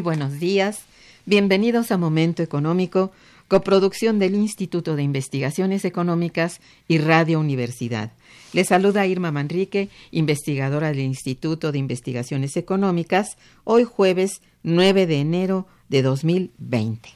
[0.00, 0.80] Buenos días.
[1.24, 3.12] Bienvenidos a Momento Económico,
[3.48, 8.12] coproducción del Instituto de Investigaciones Económicas y Radio Universidad.
[8.52, 15.66] Les saluda Irma Manrique, investigadora del Instituto de Investigaciones Económicas, hoy jueves 9 de enero
[15.88, 17.08] de 2020.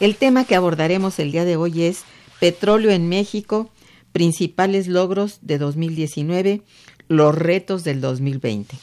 [0.00, 2.04] El tema que abordaremos el día de hoy es
[2.40, 3.70] Petróleo en México,
[4.12, 6.62] principales logros de 2019,
[7.08, 8.76] los retos del 2020.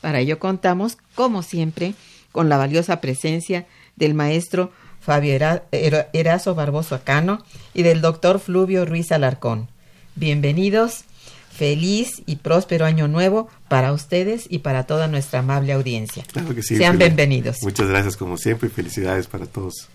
[0.00, 1.94] Para ello contamos, como siempre,
[2.34, 3.64] con la valiosa presencia
[3.94, 5.38] del maestro Fabio
[5.70, 9.68] Erazo Barboso Acano y del doctor Fluvio Ruiz Alarcón.
[10.16, 11.04] Bienvenidos,
[11.52, 16.24] feliz y próspero año nuevo para ustedes y para toda nuestra amable audiencia.
[16.32, 17.58] Claro que sí, Sean bienvenidos.
[17.62, 19.88] Muchas gracias como siempre y felicidades para todos.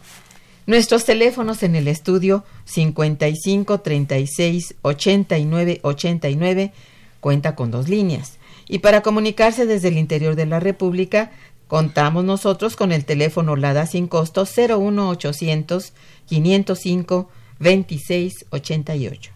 [0.66, 6.72] Nuestros teléfonos en el estudio 55 36 89 89
[7.20, 8.40] cuenta con dos líneas.
[8.72, 11.32] Y para comunicarse desde el interior de la República
[11.69, 15.94] Contamos nosotros con el teléfono LADA sin costo 01800
[16.25, 19.31] 505 2688.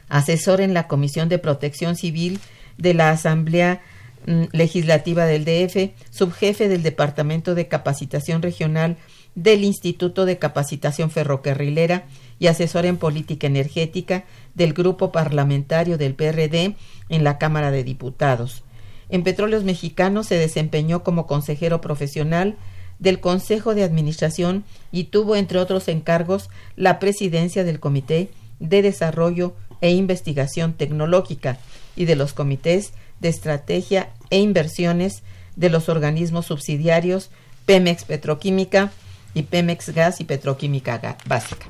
[0.08, 2.40] asesor en la Comisión de Protección Civil
[2.78, 3.82] de la Asamblea
[4.26, 8.96] mm, Legislativa del DF, subjefe del Departamento de Capacitación Regional
[9.34, 12.06] del Instituto de Capacitación Ferrocarrilera
[12.38, 14.24] y asesor en política energética
[14.54, 16.74] del Grupo Parlamentario del PRD
[17.08, 18.64] en la Cámara de Diputados.
[19.08, 22.56] En Petróleos Mexicanos se desempeñó como consejero profesional
[22.98, 29.54] del Consejo de Administración y tuvo, entre otros encargos, la presidencia del Comité de Desarrollo
[29.80, 31.58] e Investigación Tecnológica
[31.96, 35.22] y de los comités de estrategia e inversiones
[35.56, 37.30] de los organismos subsidiarios
[37.64, 38.92] Pemex Petroquímica
[39.34, 41.66] y Pemex Gas y Petroquímica Básica.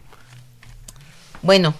[1.43, 1.75] Bueno,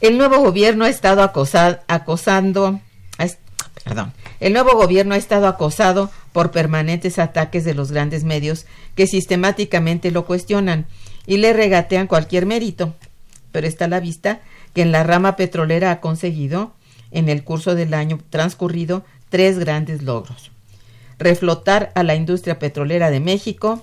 [0.00, 2.80] el nuevo gobierno ha estado acosando,
[3.84, 9.06] perdón, el nuevo gobierno ha estado acosado por permanentes ataques de los grandes medios que
[9.06, 10.86] sistemáticamente lo cuestionan
[11.26, 12.94] y le regatean cualquier mérito.
[13.52, 14.40] Pero está a la vista
[14.76, 16.74] que en la rama petrolera ha conseguido,
[17.10, 20.50] en el curso del año transcurrido, tres grandes logros.
[21.18, 23.82] Reflotar a la industria petrolera de México,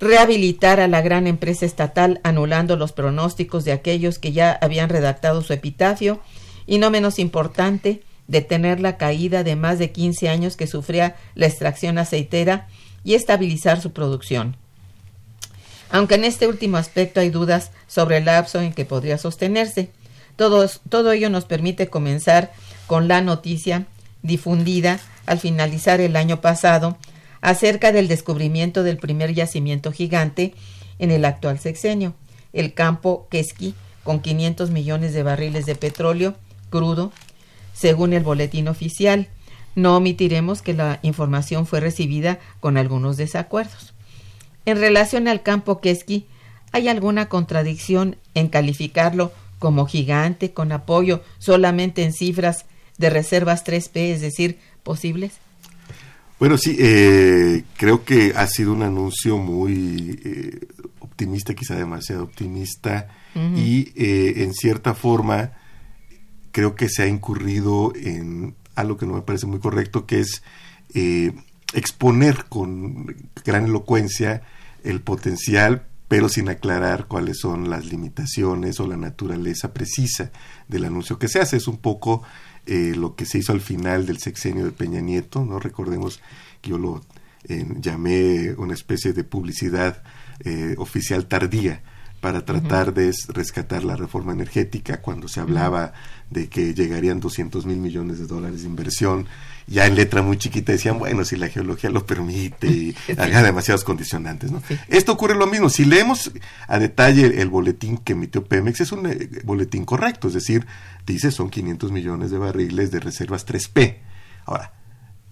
[0.00, 5.40] rehabilitar a la gran empresa estatal anulando los pronósticos de aquellos que ya habían redactado
[5.40, 6.18] su epitafio
[6.66, 11.46] y no menos importante, detener la caída de más de 15 años que sufría la
[11.46, 12.66] extracción aceitera
[13.04, 14.56] y estabilizar su producción.
[15.92, 19.90] Aunque en este último aspecto hay dudas sobre el lapso en que podría sostenerse,
[20.36, 22.52] todo, ello nos permite comenzar
[22.86, 23.86] con la noticia
[24.22, 26.96] difundida al finalizar el año pasado
[27.42, 30.54] acerca del descubrimiento del primer yacimiento gigante
[30.98, 32.14] en el actual sexenio,
[32.52, 36.34] el campo Keski, con 500 millones de barriles de petróleo
[36.70, 37.12] crudo,
[37.74, 39.28] según el boletín oficial.
[39.74, 43.89] No omitiremos que la información fue recibida con algunos desacuerdos.
[44.70, 46.26] En relación al campo Keski,
[46.70, 54.12] ¿hay alguna contradicción en calificarlo como gigante con apoyo solamente en cifras de reservas 3P,
[54.12, 55.32] es decir, posibles?
[56.38, 60.60] Bueno, sí, eh, creo que ha sido un anuncio muy eh,
[61.00, 65.50] optimista, quizá demasiado optimista, y eh, en cierta forma
[66.52, 70.44] creo que se ha incurrido en algo que no me parece muy correcto, que es
[71.74, 74.42] exponer con gran elocuencia
[74.84, 80.30] el potencial, pero sin aclarar cuáles son las limitaciones o la naturaleza precisa
[80.68, 81.56] del anuncio que se hace.
[81.56, 82.22] Es un poco
[82.66, 85.58] eh, lo que se hizo al final del sexenio de Peña Nieto, ¿no?
[85.58, 86.20] Recordemos
[86.60, 87.02] que yo lo
[87.48, 90.02] eh, llamé una especie de publicidad
[90.44, 91.82] eh, oficial tardía
[92.20, 95.92] para tratar de rescatar la reforma energética cuando se hablaba
[96.28, 99.26] de que llegarían 200 mil millones de dólares de inversión
[99.70, 103.84] ya en letra muy chiquita decían, bueno, si la geología lo permite y haga demasiados
[103.84, 104.60] condicionantes, ¿no?
[104.88, 105.70] Esto ocurre lo mismo.
[105.70, 106.32] Si leemos
[106.66, 110.66] a detalle el, boletín que emitió Pemex, es un eh, boletín correcto, es decir,
[111.06, 113.98] dice son 500 millones de barriles de reservas 3P.
[114.44, 114.72] Ahora,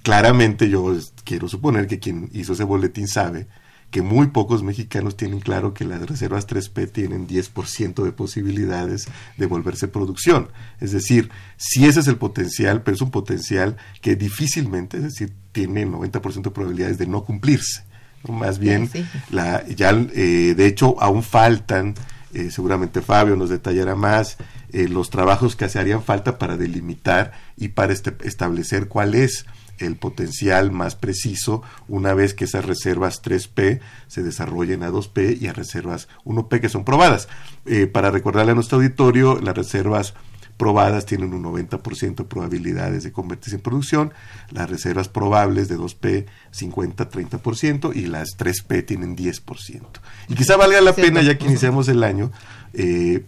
[0.04, 3.48] claramente yo quiero suponer que quien hizo ese boletín sabe
[3.90, 9.46] que muy pocos mexicanos tienen claro que las reservas 3P tienen 10% de posibilidades de
[9.46, 10.50] volverse producción.
[10.80, 15.32] Es decir, si ese es el potencial, pero es un potencial que difícilmente, es decir,
[15.52, 17.84] tiene 90% de probabilidades de no cumplirse.
[18.28, 18.90] Más bien,
[19.30, 21.94] la, ya eh, de hecho aún faltan,
[22.34, 24.36] eh, seguramente Fabio nos detallará más,
[24.72, 29.46] eh, los trabajos que se harían falta para delimitar y para este, establecer cuál es
[29.78, 35.46] el potencial más preciso una vez que esas reservas 3P se desarrollen a 2P y
[35.46, 37.28] a reservas 1P que son probadas.
[37.66, 40.14] Eh, para recordarle a nuestro auditorio, las reservas
[40.58, 44.12] probadas tienen un 90% de probabilidades de convertirse en producción,
[44.50, 49.82] las reservas probables de 2P 50-30% y las 3P tienen 10%.
[50.28, 52.32] Y quizá valga la pena, ya que iniciamos el año,
[52.74, 53.24] eh,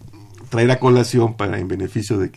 [0.51, 2.33] traer a colación para en beneficio de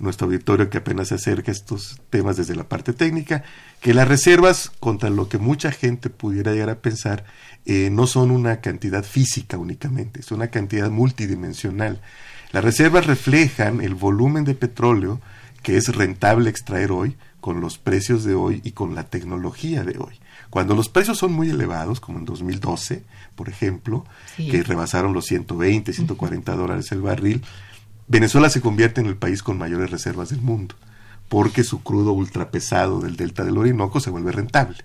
[0.00, 3.44] nuestro auditorio que apenas se acerca a estos temas desde la parte técnica,
[3.80, 7.24] que las reservas, contra lo que mucha gente pudiera llegar a pensar,
[7.66, 12.00] eh, no son una cantidad física únicamente, es una cantidad multidimensional.
[12.52, 15.20] Las reservas reflejan el volumen de petróleo
[15.62, 19.98] que es rentable extraer hoy, con los precios de hoy y con la tecnología de
[19.98, 20.18] hoy.
[20.50, 23.02] Cuando los precios son muy elevados, como en 2012,
[23.34, 24.04] por ejemplo,
[24.36, 27.42] que rebasaron los 120, 140 dólares el barril,
[28.10, 30.74] Venezuela se convierte en el país con mayores reservas del mundo,
[31.28, 34.78] porque su crudo ultrapesado del delta del Orinoco se vuelve rentable.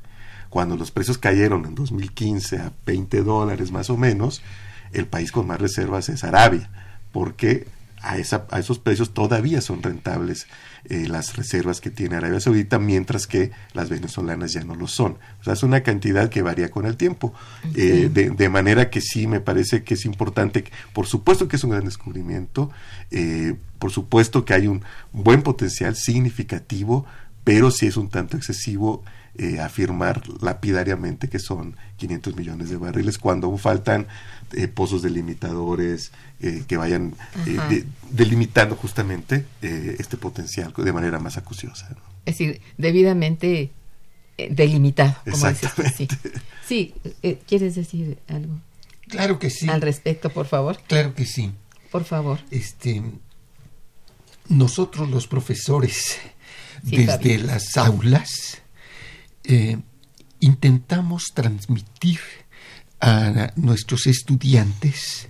[0.50, 4.44] Cuando los precios cayeron en 2015 a 20 dólares más o menos,
[4.91, 6.70] el país con más reservas es Arabia,
[7.12, 7.65] porque
[8.05, 10.47] a, esa, a esos precios todavía son rentables
[10.85, 15.17] eh, las reservas que tiene Arabia Saudita, mientras que las venezolanas ya no lo son.
[15.41, 17.33] O sea, es una cantidad que varía con el tiempo.
[17.75, 21.71] Eh, de, manera que sí me parece que es importante, por supuesto que es un
[21.71, 22.69] gran descubrimiento,
[23.09, 27.05] eh, por supuesto que hay un buen potencial significativo,
[27.43, 29.03] pero sí es un tanto excesivo
[29.62, 34.08] afirmar lapidariamente que son 500 millones de barriles cuando aún faltan
[34.74, 36.12] pozos delimitadores,
[36.42, 37.15] eh, que vayan
[37.48, 41.89] eh, delimitando justamente eh, este potencial de manera más acuciosa.
[42.25, 43.72] Es decir, debidamente
[44.38, 46.08] delimitado, como dices Sí,
[46.68, 46.94] sí
[47.48, 48.60] ¿quieres decir algo?
[49.08, 49.70] Claro que sí.
[49.70, 50.77] Al respecto, por favor.
[50.88, 51.51] Claro que sí.
[51.89, 52.39] Por favor.
[52.51, 53.01] Este,
[54.50, 56.18] nosotros los profesores,
[56.84, 58.62] desde las aulas,
[59.47, 59.77] eh,
[60.39, 62.19] intentamos transmitir
[62.99, 65.27] a nuestros estudiantes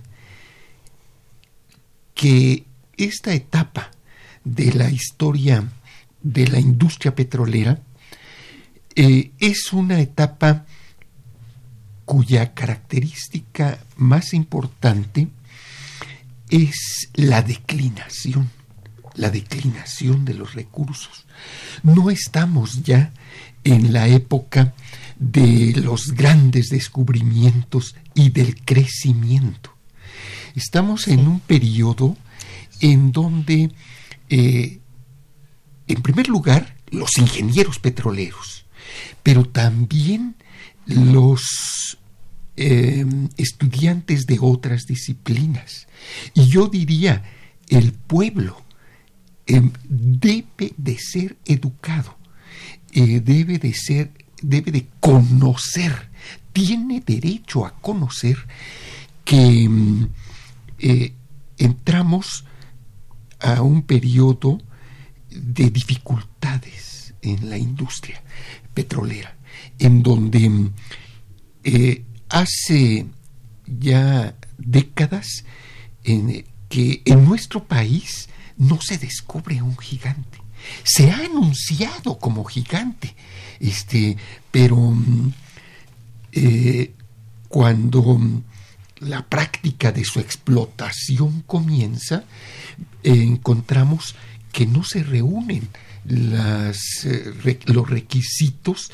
[2.14, 2.64] que
[2.96, 3.90] esta etapa
[4.44, 5.64] de la historia
[6.22, 7.80] de la industria petrolera
[8.94, 10.64] eh, es una etapa
[12.04, 15.28] cuya característica más importante
[16.48, 18.50] es la declinación,
[19.14, 21.26] la declinación de los recursos.
[21.82, 23.12] No estamos ya
[23.66, 24.74] en la época
[25.18, 29.74] de los grandes descubrimientos y del crecimiento.
[30.54, 32.16] Estamos en un periodo
[32.80, 33.72] en donde,
[34.28, 34.78] eh,
[35.88, 38.66] en primer lugar, los ingenieros petroleros,
[39.24, 40.36] pero también
[40.86, 41.98] los
[42.58, 45.88] em, estudiantes de otras disciplinas.
[46.34, 47.24] Y yo diría,
[47.68, 48.62] el pueblo
[49.46, 52.16] em, debe de ser educado,
[52.96, 54.10] eh, debe de ser,
[54.40, 56.08] debe de conocer,
[56.54, 58.38] tiene derecho a conocer
[59.22, 60.08] que em,
[60.78, 61.12] eh,
[61.58, 62.46] entramos
[63.38, 64.62] a un periodo
[65.28, 68.22] de dificultades en la industria
[68.72, 69.36] petrolera,
[69.78, 70.70] en donde
[71.64, 73.04] eh, hace
[73.66, 75.44] ya décadas
[76.02, 80.45] en que en nuestro país no se descubre un gigante.
[80.82, 83.14] Se ha anunciado como gigante,
[83.60, 84.16] este,
[84.50, 84.94] pero
[86.32, 86.92] eh,
[87.48, 88.20] cuando
[89.00, 92.24] la práctica de su explotación comienza,
[93.02, 94.14] encontramos
[94.52, 95.68] que no se reúnen
[96.06, 98.90] las, eh, los requisitos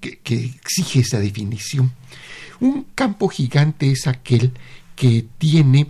[0.00, 1.92] que, exige esa definición.
[2.60, 4.52] Un campo gigante es aquel
[4.96, 5.88] que tiene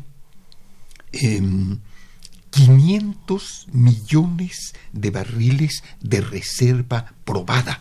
[2.55, 7.81] 500 em, millones de barriles de reserva probada.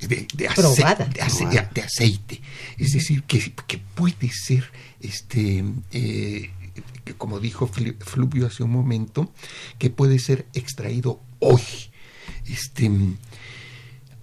[0.00, 2.40] De, de, aceite.
[2.78, 4.64] Es decir, que, puede ser,
[5.00, 5.62] este,
[5.92, 6.50] eh,
[7.18, 9.30] como dijo Fluvio hace un momento,
[9.78, 11.60] que puede ser extraído hoy
[12.46, 12.90] este,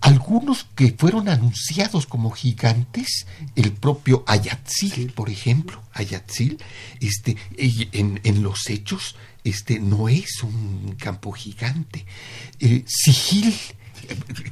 [0.02, 3.26] algunos que fueron anunciados como gigantes,
[3.56, 6.60] el propio Ayatzil, por ejemplo, Ayatzil,
[7.00, 9.16] este, en, los hechos,
[9.48, 12.06] este, no es un campo gigante.
[12.60, 13.54] Eh, Sigil,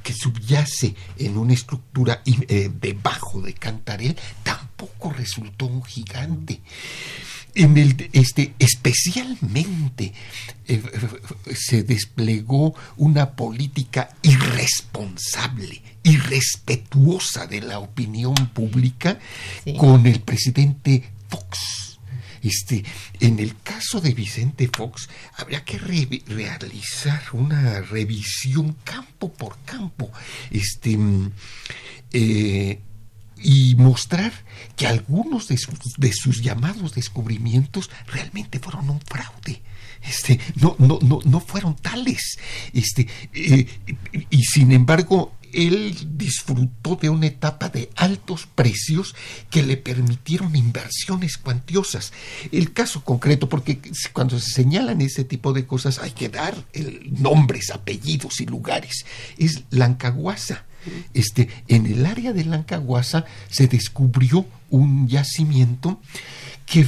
[0.03, 6.61] que subyace en una estructura eh, debajo de Cantarel, tampoco resultó un gigante
[7.55, 10.11] en el este especialmente
[10.67, 10.83] eh,
[11.55, 19.19] se desplegó una política irresponsable, irrespetuosa de la opinión pública
[19.77, 21.84] con el presidente Fox.
[22.45, 22.85] Este,
[23.19, 30.11] en el caso de Vicente Fox, habría que realizar una revisión campo por campo.
[30.51, 31.31] Este, mm,
[32.13, 32.79] eh,
[33.41, 34.31] y mostrar
[34.75, 35.57] que algunos de
[36.13, 39.61] sus, llamados descubrimientos realmente fueron un fraude.
[40.01, 42.37] Este, no, no, no, no fueron tales.
[42.73, 43.67] Este, eh,
[44.29, 49.15] y sin embargo, él disfrutó de una etapa de altos precios
[49.49, 52.13] que le permitieron inversiones cuantiosas.
[52.51, 53.79] El caso concreto, porque
[54.13, 56.55] cuando se señalan ese tipo de cosas hay que dar
[57.09, 59.05] nombres, apellidos y lugares,
[59.37, 60.65] es Lancaguasa
[61.13, 65.99] este, en el área de Lancaguasa se descubrió un yacimiento
[66.65, 66.87] que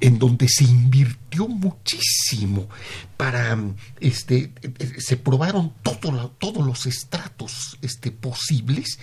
[0.00, 2.68] en donde se invirtió muchísimo
[3.16, 3.58] para
[4.00, 4.52] este
[4.98, 8.98] se probaron todos los estratos este, posibles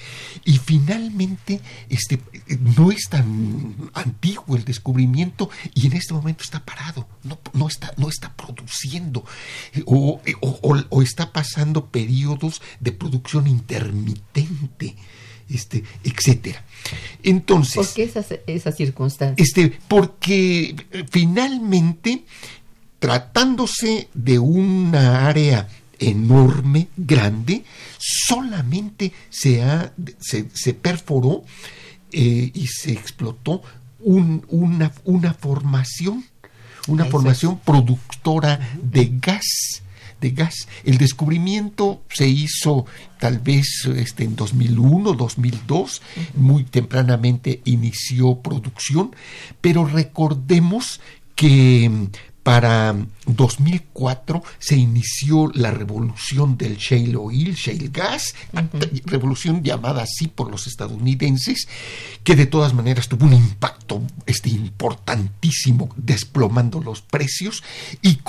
[0.45, 2.21] y finalmente este
[2.77, 7.93] no es tan antiguo el descubrimiento y en este momento está parado no, no está
[7.97, 9.25] no está produciendo
[9.85, 10.21] o,
[10.89, 14.95] o está pasando periodos de producción intermitente
[15.53, 16.63] este, etcétera.
[17.23, 17.75] Entonces.
[17.75, 19.43] ¿Por qué esa, esa circunstancia?
[19.43, 22.23] Este, porque eh, finalmente,
[22.99, 25.67] tratándose de una área
[25.99, 27.63] enorme, grande,
[27.99, 31.43] solamente se, ha, se, perforó
[32.11, 33.61] eh, y se explotó
[33.99, 36.25] una, una formación,
[36.87, 39.83] una formación productora de gas
[40.21, 40.67] de gas.
[40.85, 42.85] El descubrimiento se hizo
[43.19, 46.01] tal vez este, en 2001, 2002,
[46.35, 49.13] muy tempranamente inició producción,
[49.59, 51.01] pero recordemos
[51.35, 52.09] que
[52.43, 52.95] para
[53.25, 58.33] 2004 se inició la revolución del shale oil, shale gas,
[59.05, 61.67] revolución llamada así por los estadounidenses,
[62.23, 67.63] que de todas maneras tuvo un impacto este, importantísimo, desplomando los precios
[68.01, 68.19] y,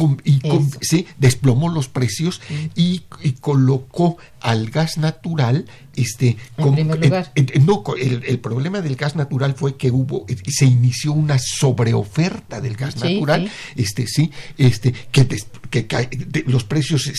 [1.19, 2.41] desplomó los precios
[2.75, 3.03] y,
[3.41, 7.33] colocó al gas natural este en primer lugar.
[7.61, 12.97] no el, problema del gas natural fue que hubo se inició una sobreoferta del gas
[12.97, 15.27] natural este sí este que,
[15.71, 17.11] que los precios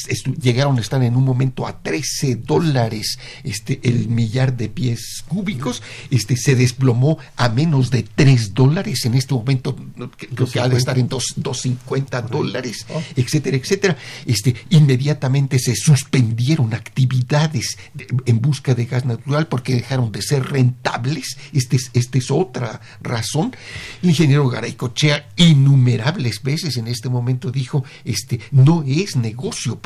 [0.42, 5.84] llegaron a estar en un momento a 13 dólares este el millar de pies cúbicos
[6.10, 9.76] este se desplomó a menos de 3 dólares en este momento
[10.18, 13.02] creo que ha de estar en 2.50 dólares oh.
[13.16, 17.13] etcétera etcétera este inmediatamente se suspendieron actividades
[18.26, 21.38] en busca de gas natural porque dejaron de ser rentables.
[21.54, 23.56] Esta es, este es otra razón.
[24.02, 29.80] El ingeniero Garay Cochea innumerables veces en este momento dijo este no es negocio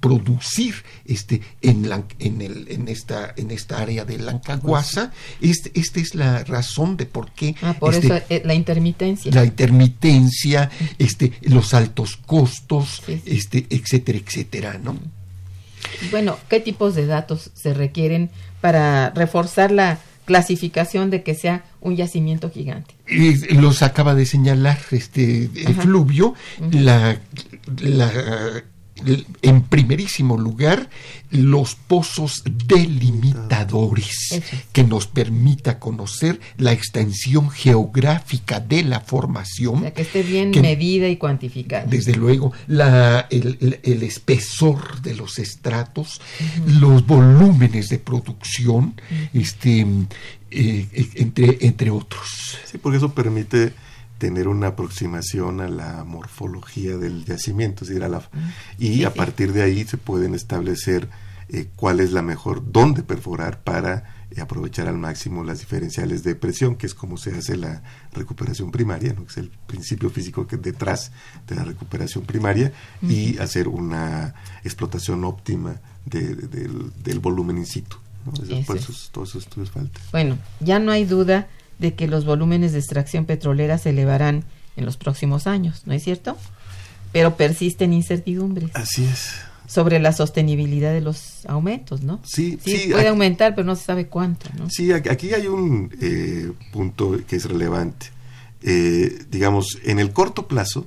[0.00, 0.74] producir
[1.06, 6.44] este en, en, el, en esta en esta área de Lancaguasa este, esta es la
[6.44, 9.32] razón de por qué ah, por este, eso eh, la intermitencia.
[9.32, 14.98] la intermitencia este los altos costos este etcétera etcétera no
[16.10, 21.96] bueno qué tipos de datos se requieren para reforzar la clasificación de que sea un
[21.96, 22.94] yacimiento gigante.
[23.06, 26.34] Y los acaba de señalar este fluvio,
[26.70, 27.18] la,
[27.80, 28.64] la
[29.42, 30.88] en primerísimo lugar
[31.30, 34.40] los pozos delimitadores
[34.72, 39.90] que nos permita conocer la extensión geográfica de la formación.
[39.92, 41.86] que esté bien medida y cuantificada.
[41.86, 46.20] Desde luego, la, el, espesor de los estratos,
[46.66, 48.94] los volúmenes de producción,
[49.32, 49.86] este, eh,
[50.92, 52.58] eh, entre, entre otros.
[52.64, 53.72] Sí, porque eso permite
[54.18, 58.22] tener una aproximación a la morfología del yacimiento, es decir, a la,
[58.78, 61.08] y a partir de ahí se pueden establecer
[61.48, 66.34] eh, cuál es la mejor, dónde perforar para eh, aprovechar al máximo las diferenciales de
[66.34, 69.24] presión, que es como se hace la recuperación primaria, ¿no?
[69.24, 71.12] que es el principio físico que detrás
[71.46, 77.98] de la recuperación primaria, y hacer una explotación óptima del, volumen in situ.
[78.66, 80.02] Por eso todos esos estudios faltan.
[80.12, 84.44] Bueno, ya no hay duda de que los volúmenes de extracción petrolera se elevarán
[84.76, 86.36] en los próximos años, ¿no es cierto?
[87.12, 88.70] Pero persisten incertidumbres.
[88.74, 89.30] Así es.
[89.66, 92.20] Sobre la sostenibilidad de los aumentos, ¿no?
[92.24, 92.88] Sí, sí.
[92.90, 94.68] puede aumentar, pero no se sabe cuánto, ¿no?
[94.68, 98.06] Sí, aquí hay un eh, punto que es relevante.
[98.62, 100.86] Eh, digamos, en el corto plazo,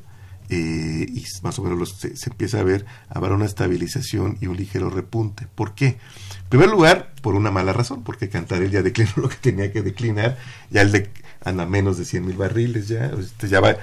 [0.50, 4.89] eh, y más o menos se, empieza a ver, habrá una estabilización y un ligero
[4.89, 5.47] repunte.
[5.54, 5.97] ¿Por qué?
[6.48, 9.82] En primer lugar, por una mala razón, porque Cantarel ya declinó lo que tenía que
[9.82, 10.38] declinar,
[10.70, 11.10] ya el de,
[11.44, 13.76] anda menos de 100 mil barriles, ya, este, ya va,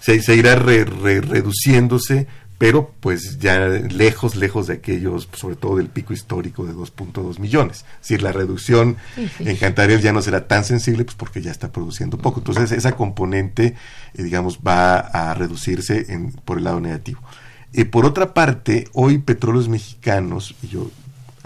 [0.00, 2.26] se, irá reduciéndose,
[2.56, 7.84] pero pues ya lejos, lejos de aquellos, sobre todo del pico histórico de 2.2 millones.
[8.00, 8.96] Es decir, la reducción
[9.40, 12.40] en Cantarel ya no será tan sensible, pues porque ya está produciendo poco.
[12.40, 13.74] Entonces, esa componente,
[14.14, 17.20] eh, digamos, va a reducirse en, por el lado negativo.
[17.74, 20.90] y por otra parte, hoy Petróleos Mexicanos, y yo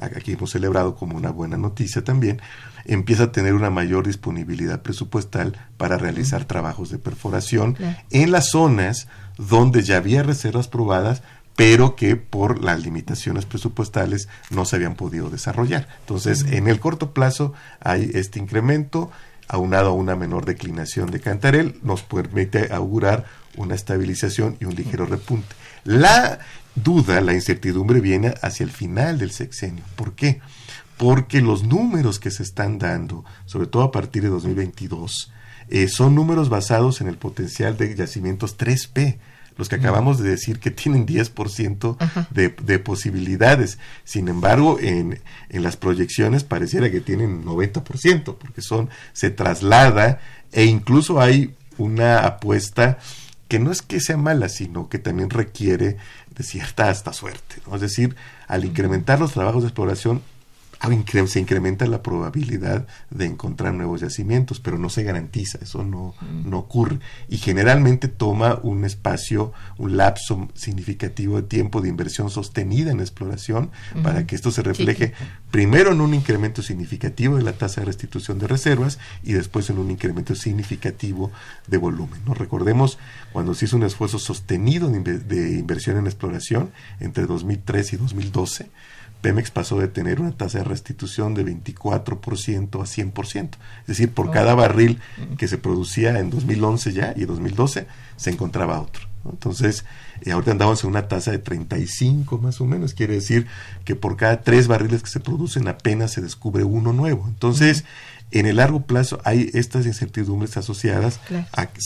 [0.00, 2.40] aquí hemos celebrado como una buena noticia también,
[2.84, 7.76] empieza a tener una mayor disponibilidad presupuestal para realizar trabajos de perforación
[8.10, 11.22] en las zonas donde ya había reservas probadas,
[11.56, 15.88] pero que por las limitaciones presupuestales no se habían podido desarrollar.
[16.00, 19.10] Entonces, en el corto plazo hay este incremento,
[19.48, 25.06] aunado a una menor declinación de Cantarel, nos permite augurar una estabilización y un ligero
[25.06, 25.54] repunte.
[25.84, 26.38] La
[26.74, 29.84] duda, la incertidumbre viene hacia el final del sexenio.
[29.96, 30.40] ¿Por qué?
[30.96, 35.32] Porque los números que se están dando, sobre todo a partir de 2022,
[35.68, 39.18] eh, son números basados en el potencial de yacimientos 3P,
[39.56, 41.96] los que acabamos de decir que tienen 10%
[42.30, 43.78] de, de, posibilidades.
[44.04, 50.18] Sin embargo, en, en, las proyecciones pareciera que tienen 90%, porque son, se traslada
[50.50, 52.98] e incluso hay una apuesta
[53.50, 55.96] que no es que sea mala, sino que también requiere
[56.36, 57.56] de cierta hasta suerte.
[57.74, 58.14] Es decir,
[58.46, 60.22] al incrementar los trabajos de exploración,
[61.26, 66.14] se incrementa la probabilidad de encontrar nuevos yacimientos, pero no se garantiza, eso no,
[66.44, 67.00] no ocurre.
[67.28, 73.70] Y generalmente toma un espacio, un lapso significativo de tiempo de inversión sostenida en exploración
[74.02, 75.12] para que esto se refleje
[75.50, 79.78] primero en un incremento significativo de la tasa de restitución de reservas y después en
[79.78, 81.30] un incremento significativo
[81.66, 82.20] de volumen.
[82.24, 82.34] ¿no?
[82.34, 82.98] Recordemos
[83.32, 88.70] cuando se hizo un esfuerzo sostenido de inversión en exploración entre 2003 y 2012,
[89.20, 93.50] Pemex pasó de tener una tasa de restitución de 24% a 100%.
[93.82, 94.98] Es decir, por cada barril
[95.36, 99.10] que se producía en 2011 ya y 2012, se encontraba otro.
[99.30, 99.84] Entonces,
[100.22, 103.46] eh, ahorita andamos en una tasa de 35 más o menos, quiere decir
[103.84, 107.26] que por cada tres barriles que se producen apenas se descubre uno nuevo.
[107.28, 107.84] Entonces,
[108.30, 111.20] en el largo plazo hay estas incertidumbres asociadas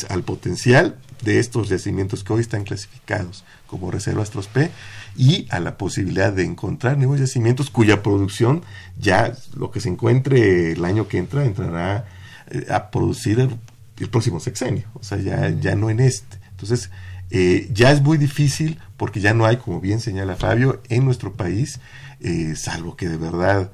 [0.08, 4.70] al potencial de estos yacimientos que hoy están clasificados como reservas P
[5.16, 8.62] y a la posibilidad de encontrar nuevos yacimientos cuya producción
[8.96, 12.06] ya lo que se encuentre el año que entra entrará
[12.52, 16.38] eh, a producir el, próximo sexenio, o sea, ya, ya no en este.
[16.50, 16.90] Entonces,
[17.30, 21.32] eh, ya es muy difícil porque ya no hay, como bien señala Fabio, en nuestro
[21.32, 21.80] país,
[22.20, 23.72] eh, salvo que de verdad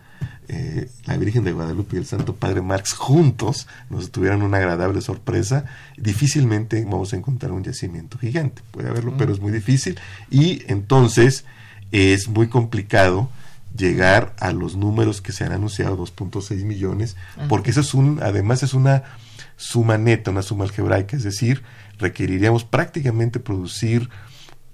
[0.53, 5.01] eh, la Virgen de Guadalupe y el Santo Padre Marx juntos nos tuvieran una agradable
[5.01, 5.65] sorpresa,
[5.97, 8.61] difícilmente vamos a encontrar un yacimiento gigante.
[8.73, 10.01] Puede haberlo, pero es muy difícil.
[10.29, 11.45] Y entonces
[11.93, 13.31] es muy complicado
[13.77, 17.17] llegar a los números que se han anunciado, 2.6 millones,
[17.49, 19.05] porque eso es un, además es una
[19.57, 21.63] suma neta, una suma algebraica, es decir,
[22.01, 24.09] requeriríamos prácticamente producir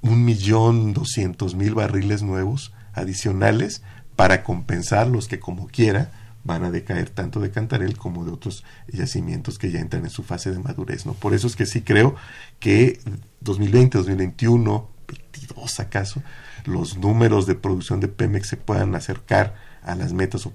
[0.00, 3.82] un millón doscientos mil barriles nuevos adicionales
[4.16, 6.10] para compensar los que como quiera
[6.46, 10.22] van a decaer tanto de Cantarel como de otros yacimientos que ya entran en su
[10.22, 11.04] fase de madurez.
[11.04, 11.12] ¿no?
[11.12, 12.14] Por eso es que sí creo
[12.60, 13.00] que
[13.40, 16.22] 2020, 2021, 22 acaso,
[16.64, 20.48] los números de producción de Pemex se puedan acercar a las metas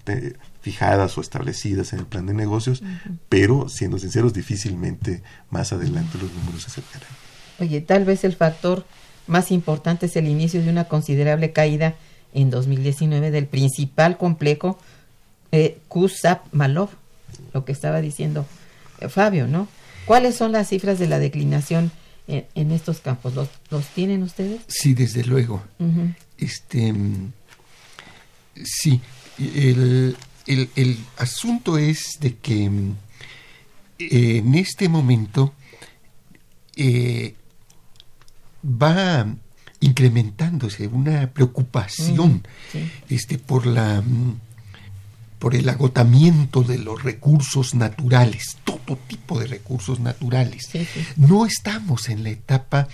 [0.62, 2.84] fijadas o establecidas en el plan de negocios,
[3.30, 7.10] pero siendo sinceros, difícilmente más adelante los números se acercarán.
[7.60, 8.86] Oye, tal vez el factor
[9.28, 11.96] más importante es el inicio de una considerable caída
[12.34, 14.78] en 2019 del principal complejo
[15.52, 15.80] eh,
[16.52, 16.90] Malov,
[17.54, 18.46] lo que estaba diciendo
[19.00, 19.68] eh, Fabio, ¿no?
[20.06, 21.92] ¿Cuáles son las cifras de la declinación
[22.28, 23.36] en, estos campos?
[23.36, 24.62] ¿Los, ¿Los, tienen ustedes?
[24.68, 25.62] Sí, desde luego.
[26.38, 26.94] Este,
[28.64, 29.00] sí,
[29.38, 30.16] el,
[30.48, 32.96] el, asunto es de que mm,
[34.00, 35.54] en este momento
[36.76, 37.36] eh,
[38.64, 39.28] va
[39.82, 42.78] incrementándose una preocupación mm,
[43.10, 44.02] este, por la
[45.42, 50.70] por el agotamiento de los recursos naturales, todo tipo de recursos naturales.
[51.16, 52.88] No estamos en la etapa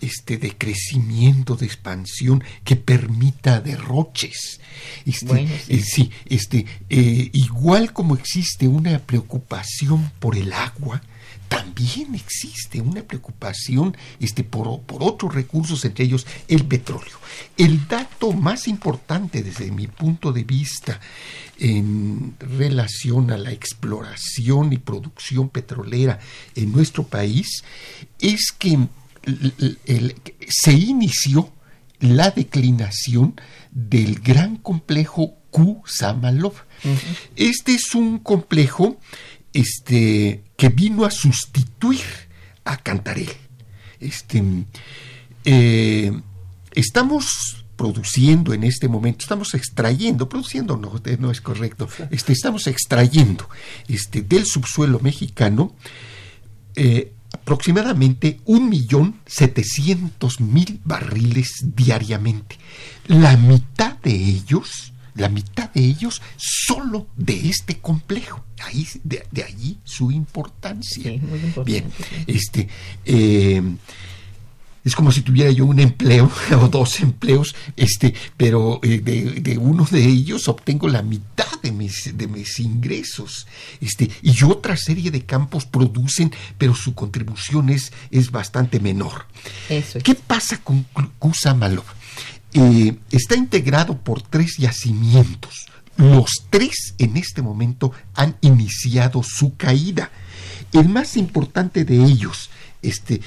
[0.00, 4.62] este, de crecimiento, de expansión que permita derroches.
[5.04, 6.10] Este, eh, sí.
[6.24, 11.02] este, eh, igual como existe una preocupación por el agua,
[11.50, 17.18] también existe una preocupación este, por, por, otros recursos, entre ellos el petróleo.
[17.56, 21.00] El dato más importante desde mi punto de vista
[21.58, 26.20] en relación a la exploración y producción petrolera
[26.54, 27.64] en nuestro país
[28.20, 28.78] es que
[30.48, 31.52] se inició
[31.98, 33.34] la declinación
[33.72, 36.54] del gran complejo Q-Samalov.
[37.34, 38.98] Este es un complejo
[39.52, 42.04] este, que vino a sustituir
[42.66, 43.32] a Cantarel.
[43.98, 44.44] Este,
[45.46, 46.12] eh,
[46.72, 53.48] estamos produciendo en este momento, estamos extrayendo, produciendo no, no es correcto, este, estamos extrayendo
[53.88, 55.74] este, del subsuelo mexicano
[56.76, 62.58] eh, aproximadamente un millón setecientos mil barriles diariamente.
[63.06, 68.44] La mitad de ellos la mitad de ellos solo de este complejo.
[68.62, 71.12] Ahí, de, allí su importancia.
[71.64, 71.90] Bien,
[72.26, 72.68] este,
[73.04, 73.62] eh,
[74.84, 79.86] es como si tuviera yo un empleo o dos empleos, este, pero eh, de, uno
[79.90, 83.46] de ellos obtengo la mitad de mis, de mis ingresos,
[83.80, 89.26] este, y otra serie de campos producen, pero su contribución es, es bastante menor.
[89.68, 90.86] ¿Qué pasa con
[91.18, 91.84] Cusamalo?
[92.52, 95.66] Eh, está integrado por tres yacimientos.
[95.96, 100.10] Los tres en este momento han iniciado su caída.
[100.72, 103.20] El más importante de ellos, este,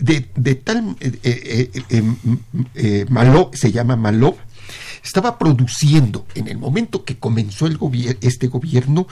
[0.00, 1.70] de, tal eh,
[2.74, 4.36] eh, Malo, se llama Malo,
[5.02, 7.68] estaba produciendo en el momento que comenzó
[8.20, 9.06] este gobierno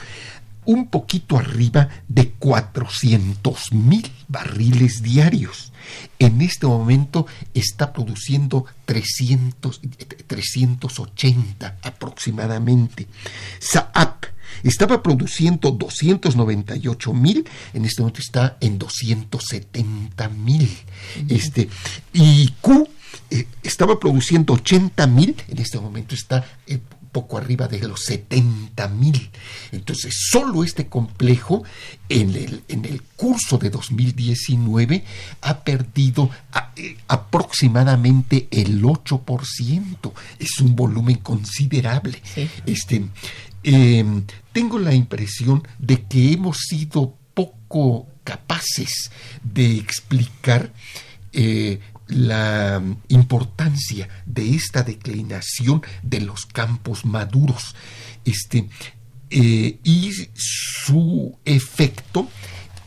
[0.69, 5.73] un poquito arriba de 400 mil barriles diarios.
[6.19, 9.81] En este momento está produciendo 300,
[10.27, 13.09] 380 aproximadamente.
[13.59, 14.27] Saab
[14.63, 20.69] estaba produciendo 298 mil, en este momento está en 270 mil.
[21.31, 21.71] Este,
[22.13, 22.87] y Q
[23.31, 26.79] eh, estaba produciendo 80 mil, en este momento está eh,
[27.19, 29.29] poco arriba de los 70 mil.
[29.73, 31.65] Entonces, solo este complejo
[32.09, 35.03] en el, en el curso de 2019
[35.41, 36.31] ha perdido
[36.77, 40.13] eh, aproximadamente el 8%.
[40.39, 42.23] Es un volumen considerable.
[42.67, 43.05] Este,
[43.65, 49.11] em, tengo la impresión de que hemos sido poco capaces
[49.43, 50.73] de explicar
[51.33, 57.75] eh, la importancia de esta declinación de los campos maduros
[58.25, 58.69] este,
[59.31, 62.29] eh, y su efecto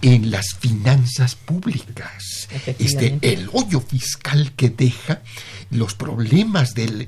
[0.01, 2.47] en las finanzas públicas.
[2.79, 5.21] Este, el hoyo fiscal que deja
[5.71, 7.07] los problemas del,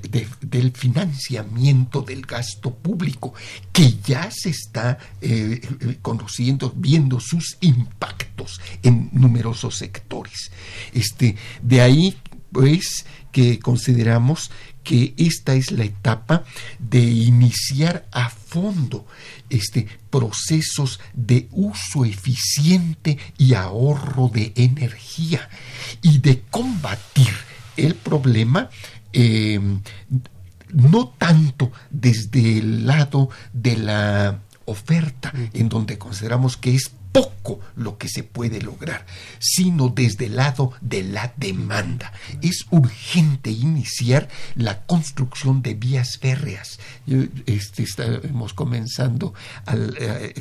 [0.74, 3.34] financiamiento del gasto público,
[3.72, 5.60] que ya se está eh,
[6.02, 10.50] conociendo, viendo sus impactos en numerosos sectores.
[10.92, 12.16] Este, de ahí,
[12.52, 14.50] pues, que consideramos
[14.84, 16.44] que esta es la etapa
[16.78, 19.06] de iniciar a fondo
[19.50, 25.48] este procesos de uso eficiente y ahorro de energía
[26.02, 27.32] y de combatir
[27.76, 28.70] el problema
[29.12, 29.60] eh,
[30.72, 37.96] no tanto desde el lado de la oferta, en donde consideramos que es poco lo
[37.96, 39.06] que se puede lograr,
[39.38, 42.12] sino desde el lado de la demanda.
[42.42, 46.80] Es urgente iniciar la construcción de vías férreas.
[47.46, 49.32] Estamos comenzando
[50.00, 50.34] eh,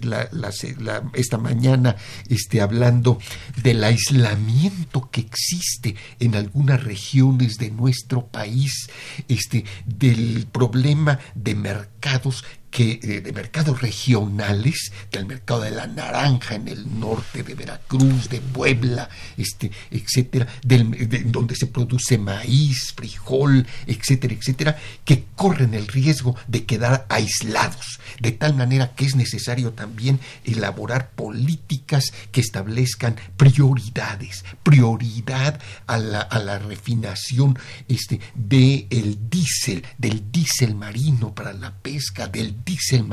[1.13, 1.95] esta mañana
[2.27, 3.19] este, hablando
[3.61, 8.89] del aislamiento que existe en algunas regiones de nuestro país,
[9.27, 16.55] este, del problema de mercados que eh, de mercados regionales, del mercado de la naranja
[16.55, 19.07] en el norte de Veracruz, de Puebla,
[19.37, 26.65] este, etcétera, del, donde se produce maíz, frijol, etcétera, etcétera, que corren el riesgo de
[26.65, 35.59] quedar aislados, de tal manera que es necesario también elaborar políticas que establezcan prioridades, prioridad
[35.87, 42.63] a la, a la refinación este, del diésel, del diésel marino para la pesca, del
[42.63, 43.03] diésel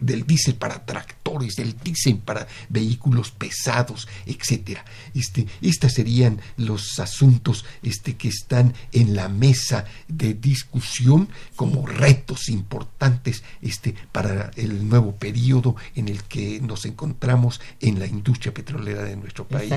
[0.00, 4.84] del diésel para tractores, del diésel para vehículos pesados, etcétera.
[5.14, 12.48] Este, estos serían los asuntos este, que están en la mesa de discusión como retos
[12.48, 19.02] importantes este, para el nuevo periodo en el que nos encontramos en la industria petrolera
[19.04, 19.72] de nuestro país.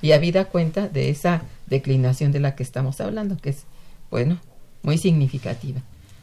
[0.00, 3.64] Y habida cuenta de esa declinación de la que estamos hablando, que es,
[4.10, 4.40] bueno,
[4.82, 5.80] muy significativa.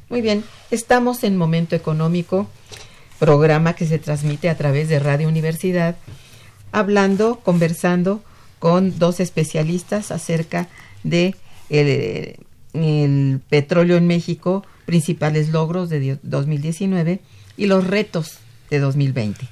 [0.10, 2.50] Muy bien, estamos en Momento Económico,
[3.20, 5.96] programa que se transmite a través de Radio Universidad,
[6.72, 8.24] hablando, conversando
[8.60, 10.68] con dos especialistas acerca
[11.04, 11.36] de
[11.70, 17.20] el, petróleo en México, principales logros de 2019
[17.60, 18.38] y los retos
[18.70, 19.48] de 2020.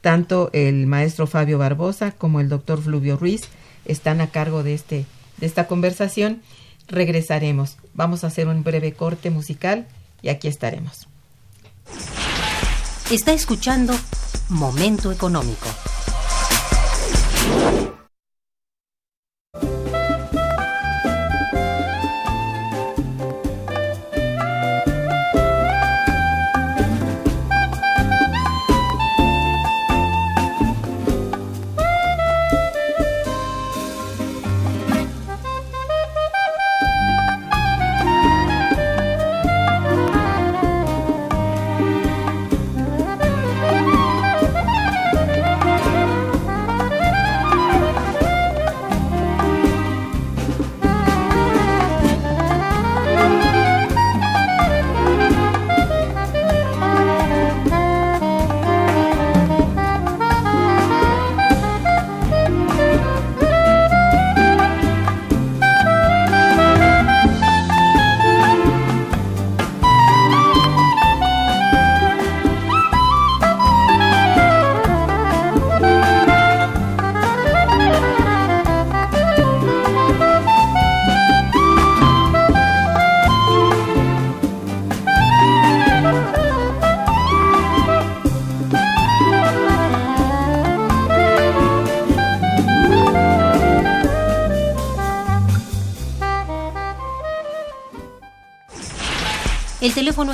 [0.00, 3.42] Tanto el maestro Fabio Barbosa como el doctor Fluvio Ruiz
[3.84, 5.06] están a cargo de, este,
[5.38, 6.40] de esta conversación
[6.86, 7.78] regresaremos.
[7.94, 9.88] Vamos a hacer un breve corte musical
[10.22, 11.08] y aquí estaremos.
[13.10, 13.92] Está escuchando
[14.48, 15.66] Momento Económico.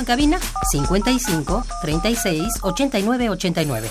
[0.03, 0.37] En cabina
[0.71, 3.89] 55 36 89 89.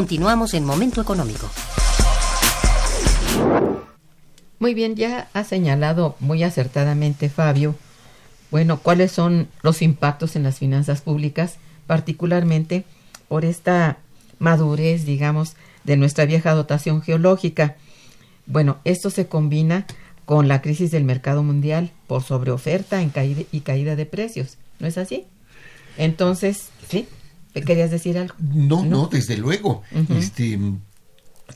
[0.00, 1.46] Continuamos en Momento Económico.
[4.58, 7.74] Muy bien, ya ha señalado muy acertadamente Fabio,
[8.50, 12.84] bueno, cuáles son los impactos en las finanzas públicas, particularmente
[13.28, 13.98] por esta
[14.38, 17.76] madurez, digamos, de nuestra vieja dotación geológica.
[18.46, 19.84] Bueno, esto se combina
[20.24, 24.86] con la crisis del mercado mundial por sobreoferta en caída y caída de precios, ¿no
[24.86, 25.26] es así?
[25.98, 27.06] Entonces, ¿sí?
[27.52, 28.34] ¿Querías decir algo?
[28.38, 29.82] No, no, desde luego.
[30.16, 30.58] Este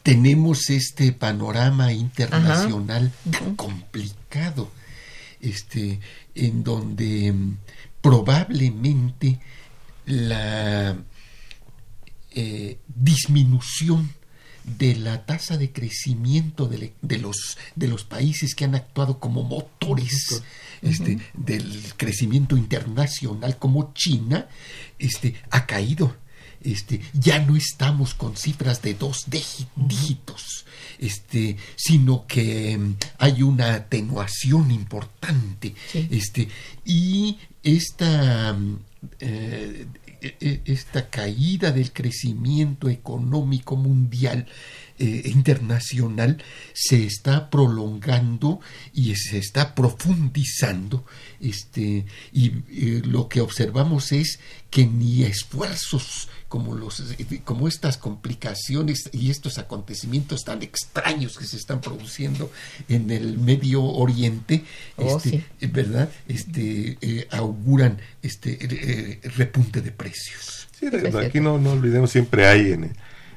[0.02, 4.70] tenemos este panorama internacional tan complicado,
[5.40, 6.00] este,
[6.34, 7.56] en donde mm,
[8.00, 9.40] probablemente
[10.06, 10.96] la
[12.32, 14.12] eh, disminución
[14.64, 20.42] de la tasa de crecimiento de, los, de los países que han actuado como motores
[20.82, 24.48] este, del crecimiento internacional como China,
[24.98, 26.16] este, ha caído.
[26.62, 29.26] Este, ya no estamos con cifras de dos
[29.76, 30.64] dígitos,
[30.98, 35.74] este, sino que mm, hay una atenuación importante.
[35.92, 36.48] Este,
[36.86, 38.78] y esta mm,
[39.20, 39.86] eh,
[40.24, 44.46] e, e, esta caída del crecimiento económico mundial
[44.96, 46.40] eh, internacional
[46.72, 48.60] se está prolongando
[48.92, 51.04] y se está profundizando
[51.40, 54.38] este y eh, lo que observamos es
[54.70, 57.02] que ni esfuerzos como los
[57.44, 62.52] como estas complicaciones y estos acontecimientos tan extraños que se están produciendo
[62.88, 64.62] en el Medio Oriente
[64.94, 70.68] oh, este, verdad este eh, auguran este repunte de precios.
[70.78, 72.94] Sí, aquí no, no olvidemos siempre hay en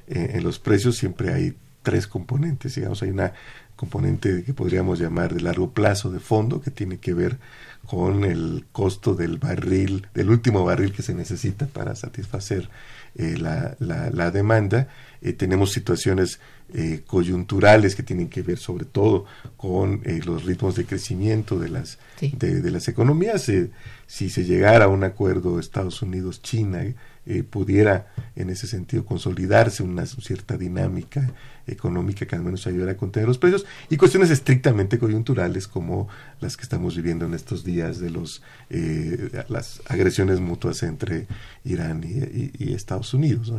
[0.08, 3.34] eh, en los precios siempre hay tres componentes, digamos, hay una
[3.76, 7.38] componente que podríamos llamar de largo plazo de fondo que tiene que ver
[7.86, 12.70] con el costo del barril, del último barril que se necesita para satisfacer
[13.16, 14.90] eh, la, la, demanda.
[15.22, 16.40] Eh, tenemos situaciones
[17.06, 19.24] coyunturales que tienen que ver sobre todo
[19.56, 23.50] con los ritmos de crecimiento de las, de, de, las economías.
[24.06, 26.84] si se llegara a un acuerdo Estados Unidos-China,
[27.30, 31.34] eh, pudiera en ese sentido consolidarse una cierta dinámica
[31.68, 36.08] económica que al menos ayudara a contener los precios y cuestiones estrictamente coyunturales como
[36.40, 41.28] las que estamos viviendo en estos días de los eh, las agresiones mutuas entre
[41.66, 43.52] Irán y, Estados Unidos.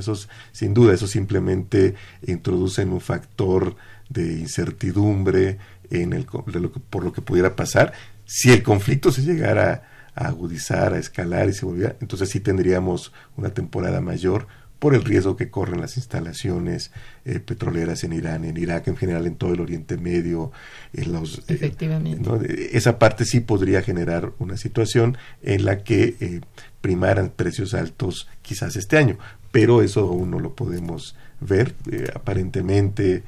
[0.53, 1.95] Sin duda, eso simplemente
[2.27, 3.77] introducen un factor
[4.09, 5.59] de incertidumbre
[5.91, 7.93] en el, por lo que pudiera pasar
[8.25, 13.13] si el conflicto se llegara a agudizar, a escalar y se volviera, entonces sí tendríamos
[13.37, 14.47] una temporada mayor
[14.79, 16.93] por el riesgo que corren las instalaciones
[17.25, 20.53] eh, petroleras en Irán, en Irak, en general en todo el Oriente Medio.
[20.93, 22.77] En los, eh, Efectivamente.
[22.77, 26.41] Esa parte sí podría generar una situación en la que eh,
[26.81, 29.19] primaran precios altos quizás este año,
[29.51, 31.75] pero eso aún no lo podemos ver.
[32.15, 33.25] aparentemente,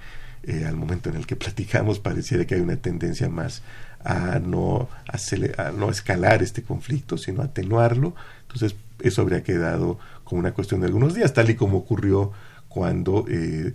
[0.66, 3.62] al momento en el que platicamos, pareciera que hay una tendencia más
[4.04, 8.14] a no, a no escalar este conflicto, sino atenuarlo.
[8.42, 12.32] Entonces, eso habría quedado como una cuestión de algunos días, tal y como ocurrió
[12.68, 13.74] cuando eh,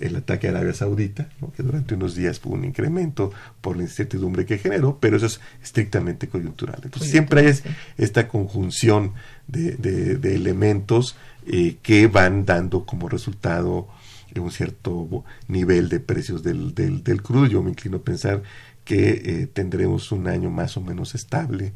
[0.00, 4.46] el ataque a Arabia Saudita, que durante unos días hubo un incremento por la incertidumbre
[4.46, 6.80] que generó, pero eso es estrictamente coyuntural.
[6.82, 7.54] Entonces siempre hay
[7.96, 9.12] esta conjunción
[9.46, 13.88] de, de, elementos eh, que van dando como resultado
[14.40, 17.46] un cierto nivel de precios del, del, del crudo.
[17.46, 18.42] Yo me inclino a pensar
[18.86, 21.72] que eh, tendremos un año más o menos estable,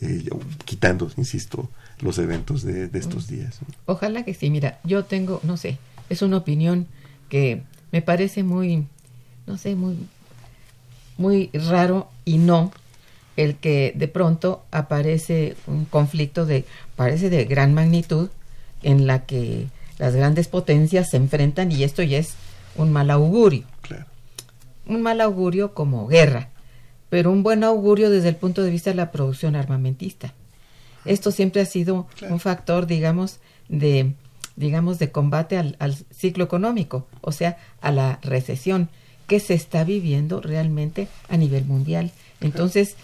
[0.00, 0.24] eh,
[0.64, 1.68] quitando, insisto,
[2.00, 3.60] los eventos de, estos días.
[3.84, 6.86] Ojalá que sí, mira, yo tengo, no sé, es una opinión
[7.28, 8.86] que me parece muy,
[9.46, 9.98] no sé, muy,
[11.18, 12.72] muy raro y no
[13.36, 16.64] el que de pronto aparece un conflicto de,
[16.96, 18.30] parece de gran magnitud,
[18.82, 19.66] en la que
[19.98, 22.34] las grandes potencias se enfrentan y esto ya es
[22.74, 23.64] un mal augurio.
[24.86, 26.50] Un mal augurio como guerra
[27.14, 30.34] pero un buen augurio desde el punto de vista de la producción armamentista.
[31.04, 33.38] Esto siempre ha sido un factor, digamos,
[33.68, 34.14] de
[34.56, 38.88] digamos de combate al, ciclo económico, o sea, a la recesión
[39.28, 42.10] que se está viviendo realmente a nivel mundial.
[42.40, 42.96] Entonces,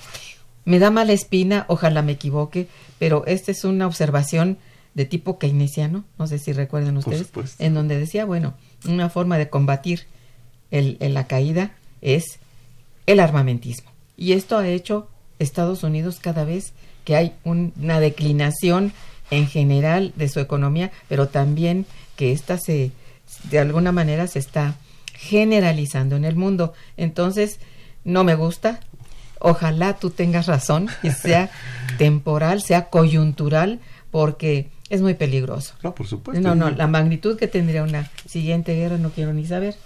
[0.65, 2.67] me da mala espina, ojalá me equivoque,
[2.99, 4.59] pero esta es una observación
[4.95, 7.31] de tipo keynesiano, no sé si recuerdan ustedes,
[7.61, 8.55] en donde decía, bueno,
[8.89, 10.09] una forma de combatir
[10.73, 12.41] el, la caída es
[13.07, 13.89] el armamentismo.
[14.21, 15.09] Y esto ha hecho
[15.39, 16.75] Estados Unidos cada vez
[17.07, 18.93] que hay una declinación
[19.31, 22.93] en general de su economía, pero también que ésta se,
[23.45, 24.77] de alguna manera se está
[25.15, 26.75] generalizando en el mundo.
[26.99, 27.61] Entonces,
[28.05, 28.81] no me gusta.
[29.39, 31.49] Ojalá tú tengas razón y sea
[31.97, 35.77] temporal, sea coyuntural, porque es muy peligroso.
[35.83, 36.47] No, por supuesto.
[36.47, 39.77] No, no, la magnitud que tendría una siguiente guerra no quiero ni saber.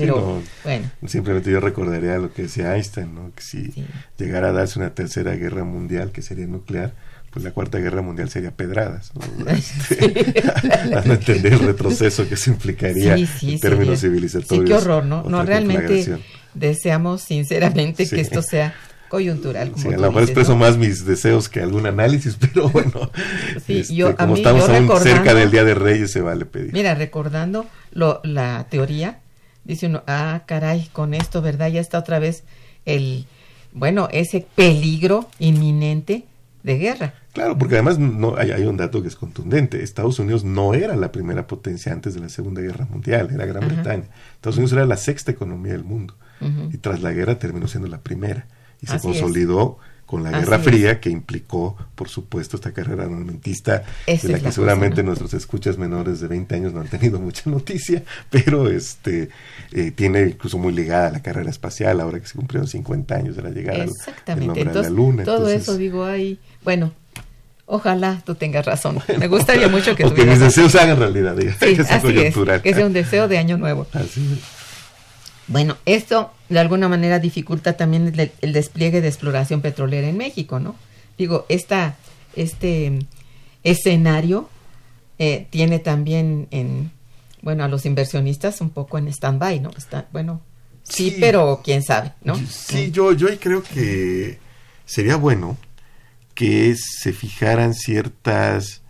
[0.00, 0.90] Pero, bueno.
[1.06, 3.32] Simplemente yo recordaría lo que decía Einstein, ¿no?
[3.34, 3.72] Que si
[4.18, 6.92] llegara a darse una tercera guerra mundial, que sería nuclear,
[7.30, 9.12] pues la cuarta guerra mundial sería pedradas.
[9.14, 9.50] ¿no?
[9.50, 10.42] Este,
[10.96, 14.68] a no entender el retroceso que se implicaría en términos civilizatorios.
[14.68, 15.22] Sí, qué horror, ¿no?
[15.24, 16.18] No, realmente
[16.54, 18.74] deseamos sinceramente que esto sea
[19.10, 19.72] coyuntural.
[19.72, 23.10] Como sí, a lo mejor expreso más mis deseos que algún análisis, pero bueno,
[23.66, 26.72] sí, yo, este, como estamos aún cerca del Día de Reyes, se vale pedir.
[26.72, 29.18] Mira, recordando lo, la teoría,
[29.70, 31.68] dice uno, ah, caray, con esto, ¿verdad?
[31.68, 32.44] Ya está otra vez
[32.84, 33.26] el,
[33.72, 36.24] bueno, ese peligro inminente
[36.62, 37.14] de guerra.
[37.32, 39.82] Claro, porque además no hay, un dato que es contundente.
[39.82, 43.66] Estados Unidos no era la primera potencia antes de la Segunda Guerra Mundial, era Gran
[43.68, 44.08] Bretaña.
[44.34, 46.16] Estados Unidos era la sexta economía del mundo
[46.72, 48.46] y tras la guerra terminó siendo la primera
[48.80, 49.78] y se consolidó
[50.10, 55.04] con la Guerra Fría que implicó, por supuesto, esta carrera armamentista de la que seguramente
[55.04, 59.28] nuestros escuchas menores de 20 años no han tenido mucha noticia, pero este
[59.70, 63.36] eh, tiene incluso muy ligada a la carrera espacial, ahora que se cumplieron 50 años
[63.36, 64.64] de la llegada Exactamente.
[64.64, 65.22] de la Luna.
[65.22, 66.92] Todo eso digo ahí, bueno,
[67.72, 68.98] Ojalá tú tengas razón.
[69.16, 72.62] Me gustaría mucho que, o que mis deseos se hagan realidad, diga, que sea coyuntural.
[72.62, 73.86] que sea un deseo de año nuevo.
[73.92, 74.59] Así es.
[75.50, 80.76] Bueno, esto de alguna manera dificulta también el, despliegue de exploración petrolera en México, ¿no?
[81.18, 81.96] Digo, esta,
[82.36, 83.00] este
[83.64, 84.48] escenario
[85.18, 86.92] eh, tiene también en,
[87.42, 89.70] bueno, a los inversionistas un poco en stand-by, ¿no?
[89.76, 90.40] Está, bueno,
[90.84, 92.36] sí, pero quién sabe, ¿no?
[92.48, 94.38] Sí, yo, yo creo que
[94.86, 95.58] sería bueno
[96.34, 98.82] que se fijaran ciertas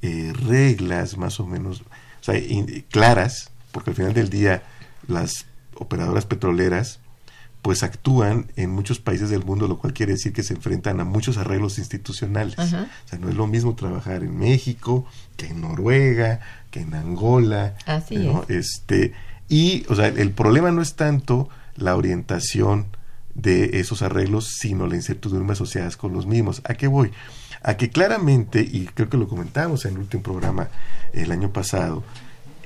[0.00, 1.82] eh, reglas más o menos
[2.20, 2.40] o sea,
[2.88, 4.62] claras, porque al final del día
[5.08, 5.46] las
[5.78, 7.00] operadoras petroleras
[7.64, 11.04] pues actúan en muchos países del mundo, lo cual quiere decir que se enfrentan a
[11.04, 12.58] muchos arreglos institucionales.
[12.58, 15.06] O sea, no es lo mismo trabajar en México
[15.38, 17.74] que en Noruega, que en Angola.
[17.86, 19.14] Así Este,
[19.48, 22.84] y, o sea, el problema no es tanto la orientación
[23.34, 26.60] de esos arreglos, sino la incertidumbre asociadas con los mismos.
[26.64, 27.12] ¿A qué voy?
[27.62, 30.68] A que claramente, y creo que lo comentamos en el último programa
[31.14, 32.04] el año pasado,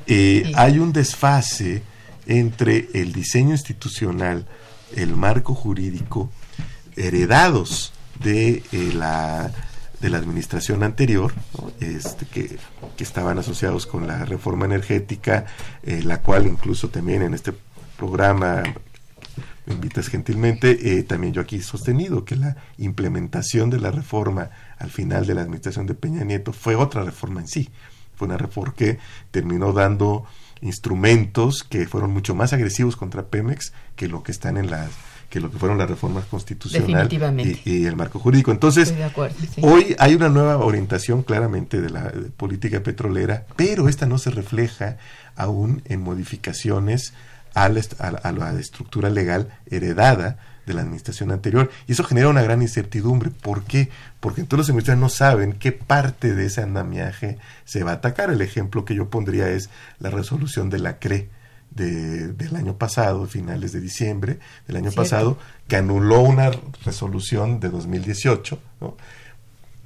[0.09, 1.83] eh, hay un desfase
[2.29, 4.47] entre el diseño institucional,
[4.95, 6.31] el marco jurídico,
[6.97, 9.53] heredados de eh, la
[10.01, 11.33] de la administración anterior,
[11.81, 12.57] este, que,
[12.97, 15.47] que, estaban asociados con la reforma energética,
[15.83, 17.53] eh, la cual incluso también en este
[17.97, 18.63] programa
[19.67, 24.51] me invitas gentilmente, eh, también yo aquí he sostenido que la implementación de la reforma
[24.79, 27.69] al final de la administración de Peña Nieto fue otra reforma en sí.
[28.17, 28.99] Fue una reforma que
[29.31, 30.25] terminó dando
[30.61, 34.91] instrumentos que fueron mucho más agresivos contra Pemex que lo que están en las
[35.31, 37.13] que lo que fueron las reformas constitucionales
[37.67, 38.51] y, el marco jurídico.
[38.51, 38.95] Entonces,
[39.61, 44.97] hoy hay una nueva orientación claramente de la política petrolera, pero esta no se refleja
[45.37, 47.13] aún en modificaciones
[47.55, 50.39] a la, estructura legal heredada
[50.69, 51.71] de la administración anterior.
[51.89, 53.31] Y eso genera una gran incertidumbre.
[53.31, 53.89] ¿Por qué?
[54.21, 58.31] Porque todos los administradores no saben qué parte de ese andamiaje se va a atacar.
[58.31, 61.29] El ejemplo que yo pondría es la resolución de la CRE
[61.71, 66.51] de, del año pasado, finales de diciembre del año pasado, que anuló una
[66.85, 68.61] resolución de 2018.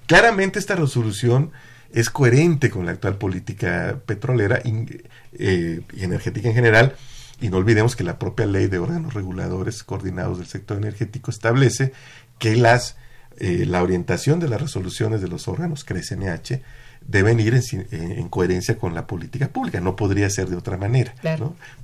[0.07, 1.53] Claramente esta resolución
[1.93, 6.97] es coherente con la actual política petrolera eh, y energética en general,
[7.43, 11.93] y no olvidemos que la propia ley de órganos reguladores coordinados del sector energético establece
[12.39, 12.97] que las,
[13.37, 16.63] eh, la orientación de las resoluciones de los órganos CRESNH
[17.05, 19.81] deben ir en, coherencia con la política pública.
[19.81, 21.15] No podría ser de otra manera.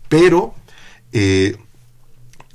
[0.09, 0.55] Pero
[1.13, 1.57] eh,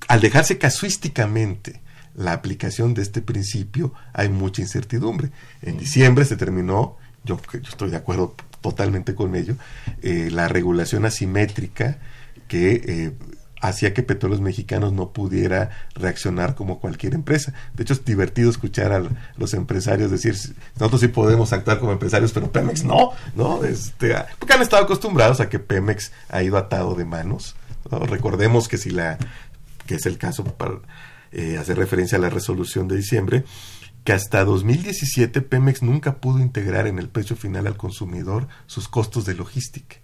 [0.07, 1.81] al dejarse casuísticamente
[2.15, 5.29] la aplicación de este principio, hay mucha incertidumbre.
[5.61, 6.95] En diciembre se terminó,
[7.25, 9.57] yo, yo estoy de acuerdo totalmente con ello,
[10.01, 11.97] eh, la regulación asimétrica
[12.47, 13.13] que eh,
[13.63, 17.53] hacía que Petróleos Mexicanos no pudiera reaccionar como cualquier empresa.
[17.73, 19.03] De hecho, es divertido escuchar a
[19.37, 20.35] los empresarios decir,
[20.75, 23.63] nosotros sí podemos actuar como empresarios, pero Pemex no, ¿no?
[23.63, 27.55] Este, porque han estado acostumbrados a que Pemex ha ido atado de manos.
[27.89, 29.17] Recordemos que si la,
[29.85, 30.79] que es el caso para
[31.31, 33.45] eh, hacer referencia a la resolución de diciembre,
[34.03, 39.23] que hasta 2017 Pemex nunca pudo integrar en el precio final al consumidor sus costos
[39.25, 40.02] de logística.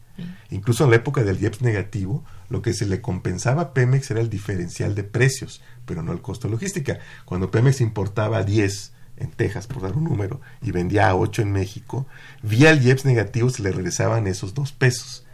[0.50, 4.22] Incluso en la época del IEPS negativo, lo que se le compensaba a Pemex era
[4.22, 7.00] el diferencial de precios, pero no el costo de logística.
[7.26, 11.52] Cuando Pemex importaba 10 en Texas, por dar un número, y vendía a 8 en
[11.52, 12.08] México,
[12.42, 15.26] vía el IEPS negativo se le regresaban esos dos pesos,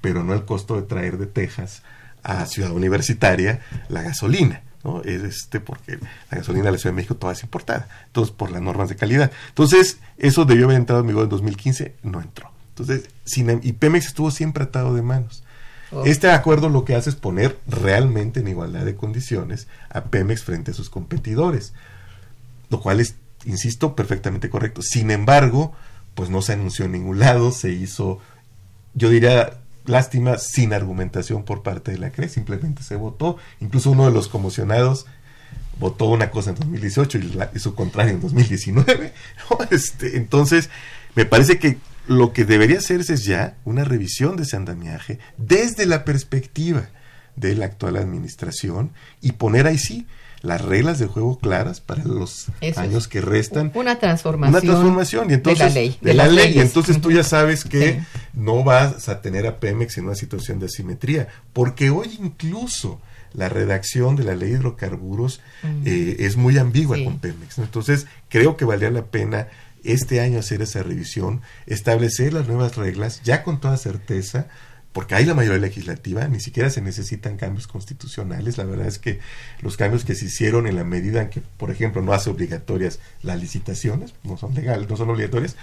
[0.00, 1.82] pero no el costo de traer de Texas
[2.22, 4.62] a Ciudad Universitaria la gasolina.
[4.82, 5.02] ¿no?
[5.02, 5.98] Es este porque
[6.30, 8.96] la gasolina de la Ciudad de México toda es importada, entonces por las normas de
[8.96, 9.32] calidad.
[9.48, 12.53] Entonces, eso debió haber entrado en vigor en 2015, no entró.
[12.76, 13.08] Entonces,
[13.62, 15.44] y Pemex estuvo siempre atado de manos.
[15.92, 16.04] Oh.
[16.04, 20.72] Este acuerdo lo que hace es poner realmente en igualdad de condiciones a Pemex frente
[20.72, 21.72] a sus competidores,
[22.70, 23.14] lo cual es,
[23.44, 24.82] insisto, perfectamente correcto.
[24.82, 25.72] Sin embargo,
[26.14, 28.18] pues no se anunció en ningún lado, se hizo,
[28.94, 34.06] yo diría, lástima, sin argumentación por parte de la CRE, simplemente se votó, incluso uno
[34.06, 35.06] de los conmocionados
[35.78, 37.18] votó una cosa en 2018
[37.54, 39.12] y, su contrario en 2019.
[39.70, 40.70] Este, entonces,
[41.14, 45.86] me parece que lo que debería hacerse es ya una revisión de ese andamiaje desde
[45.86, 46.88] la perspectiva
[47.36, 50.06] de la actual administración y poner ahí sí
[50.44, 53.72] las reglas de juego claras para los años que restan.
[53.74, 54.54] Una transformación.
[54.54, 55.30] Una transformación.
[55.30, 55.98] Y entonces, de la ley.
[56.02, 56.52] De, la ley.
[56.56, 58.02] Y entonces tú ya sabes que
[58.34, 61.28] no vas a tener a Pemex en una situación de asimetría.
[61.54, 63.00] Porque hoy incluso
[63.32, 65.82] la redacción de la ley de hidrocarburos mm.
[65.86, 67.58] eh, es muy ambigua con Pemex.
[67.58, 69.48] Entonces, creo que valía la pena
[69.84, 74.46] este año hacer esa revisión, establecer las nuevas reglas, ya con toda certeza,
[74.92, 78.58] porque hay la mayoría legislativa, ni siquiera se necesitan cambios constitucionales.
[78.58, 79.18] La verdad es que
[79.60, 83.00] los cambios que se hicieron en la medida en que, por ejemplo, no hace obligatorias
[83.22, 85.56] las licitaciones, no son legales, no son obligatorias,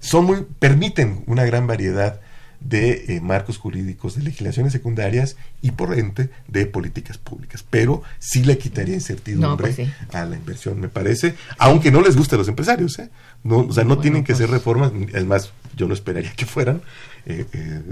[0.00, 2.33] son muy, permiten una gran variedad de
[2.70, 7.64] eh, marcos jurídicos, de legislaciones secundarias y por ende de políticas públicas.
[7.68, 12.34] Pero sí le quitaría incertidumbre pues a la inversión, me parece, aunque no les guste
[12.34, 12.98] a los empresarios.
[12.98, 13.10] ¿eh?
[13.42, 16.46] No, o sea, no tienen que ser pues reformas, es más, yo no esperaría que
[16.46, 16.82] fueran.
[17.26, 17.46] Eh,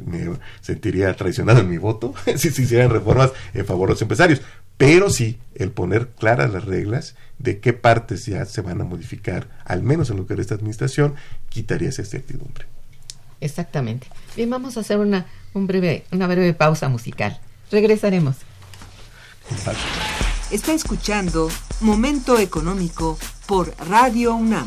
[0.07, 4.43] me sentiría traicionado en mi voto si se hicieran reformas en favor de los empresarios.
[4.77, 9.49] Pero sí, el poner claras las reglas de qué partes ya se van a modificar,
[9.65, 11.15] al menos en lo que esta administración,
[11.51, 12.67] quitaría esa incertidumbre.
[13.43, 14.07] Exactamente.
[14.37, 17.41] Bien, vamos a hacer una, un breve, una breve pausa musical.
[17.73, 18.37] Regresaremos.
[20.53, 24.67] Está escuchando Momento Económico por Radio UNAM.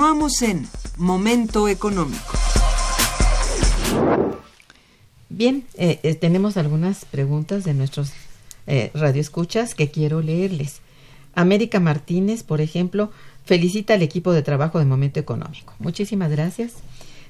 [0.00, 2.32] Continuamos en Momento Económico.
[5.28, 8.10] Bien, eh, eh, tenemos algunas preguntas de nuestros
[8.66, 10.80] eh, radioescuchas que quiero leerles.
[11.34, 13.10] América Martínez, por ejemplo,
[13.44, 15.74] felicita al equipo de trabajo de Momento Económico.
[15.78, 16.72] Muchísimas gracias.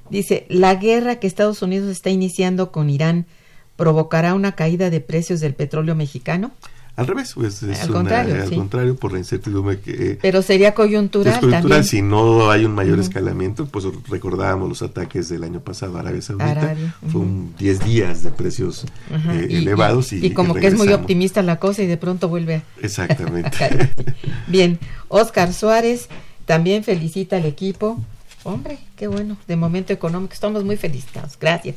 [0.09, 3.27] Dice, la guerra que Estados Unidos está iniciando con Irán
[3.75, 6.53] provocará una caída de precios del petróleo mexicano.
[6.97, 10.19] Al revés, pues es al, contrario, al contrario, por la incertidumbre que...
[10.21, 11.35] Pero sería coyuntural.
[11.35, 15.97] Es coyuntural si no hay un mayor escalamiento, pues recordábamos los ataques del año pasado
[15.97, 16.77] a Arabia Saudita,
[17.11, 20.13] fue un 10 días de precios eh, elevados.
[20.13, 22.63] Y, y, como que es muy optimista la cosa y de pronto vuelve a...
[22.83, 23.57] Exactamente.
[24.47, 24.79] Bien,
[25.09, 26.09] Oscar Suárez
[26.45, 27.99] también felicita al equipo.
[28.43, 31.77] Hombre, qué bueno, de momento económico, estamos muy felicitados, gracias.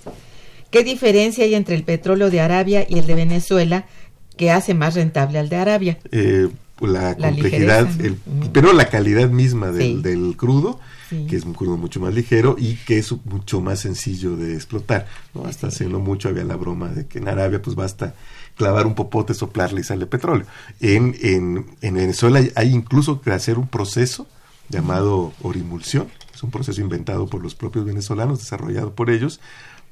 [0.71, 3.85] ¿Qué diferencia hay entre el petróleo de Arabia y el de Venezuela?
[4.37, 5.97] Que hace más rentable al de Arabia.
[6.11, 6.49] Eh,
[6.81, 7.87] la, complejidad,
[8.51, 10.79] pero la calidad misma del, crudo,
[11.09, 15.07] que es un crudo mucho más ligero y que es mucho más sencillo de explotar.
[15.33, 15.45] ¿no?
[15.45, 18.15] Hasta hace no mucho había la broma de que en Arabia pues basta
[18.55, 20.45] clavar un popote, soplarle y sale petróleo.
[20.79, 24.27] En, en, en Venezuela hay incluso que hacer un proceso
[24.69, 29.39] llamado orimulsión, es un proceso inventado por los propios venezolanos, desarrollado por ellos,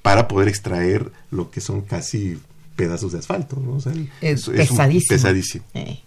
[0.02, 2.40] para poder extraer lo que son casi
[2.76, 3.58] pedazos de asfalto.
[3.58, 3.78] ¿no?
[4.22, 5.16] es, pesadísimo.
[5.16, 5.66] pesadísimo.
[5.74, 6.00] Eh.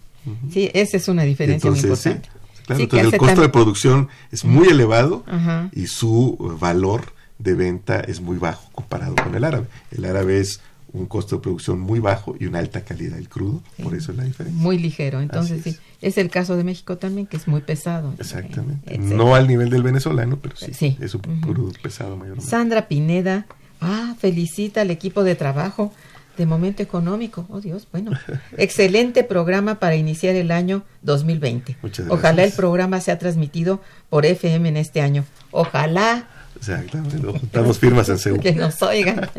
[0.51, 2.29] Sí, esa es una diferencia muy importante.
[2.65, 5.23] claro, entonces el costo de producción es muy elevado
[5.71, 9.67] y su valor de venta es muy bajo comparado con el árabe.
[9.91, 10.61] El árabe es
[10.93, 14.17] un costo de producción muy bajo y una alta calidad del crudo, por eso es
[14.17, 14.61] la diferencia.
[14.61, 15.77] Muy ligero, entonces sí.
[16.01, 18.13] Es el caso de México también, que es muy pesado.
[18.17, 18.97] Exactamente.
[18.97, 22.49] no al nivel del venezolano, pero sí, es un crudo pesado mayormente.
[22.49, 23.45] Sandra Pineda,
[23.81, 25.93] ah, felicita al equipo de trabajo
[26.37, 27.45] de momento económico.
[27.49, 28.11] Oh Dios, bueno.
[28.57, 31.77] Excelente programa para iniciar el año 2020.
[31.81, 35.25] Muchas Ojalá el programa sea transmitido por FM en este año.
[35.51, 36.27] Ojalá.
[36.57, 37.17] Exactamente.
[37.17, 38.39] Juntamos firmas en Seúl.
[38.41, 39.29] Que nos oigan.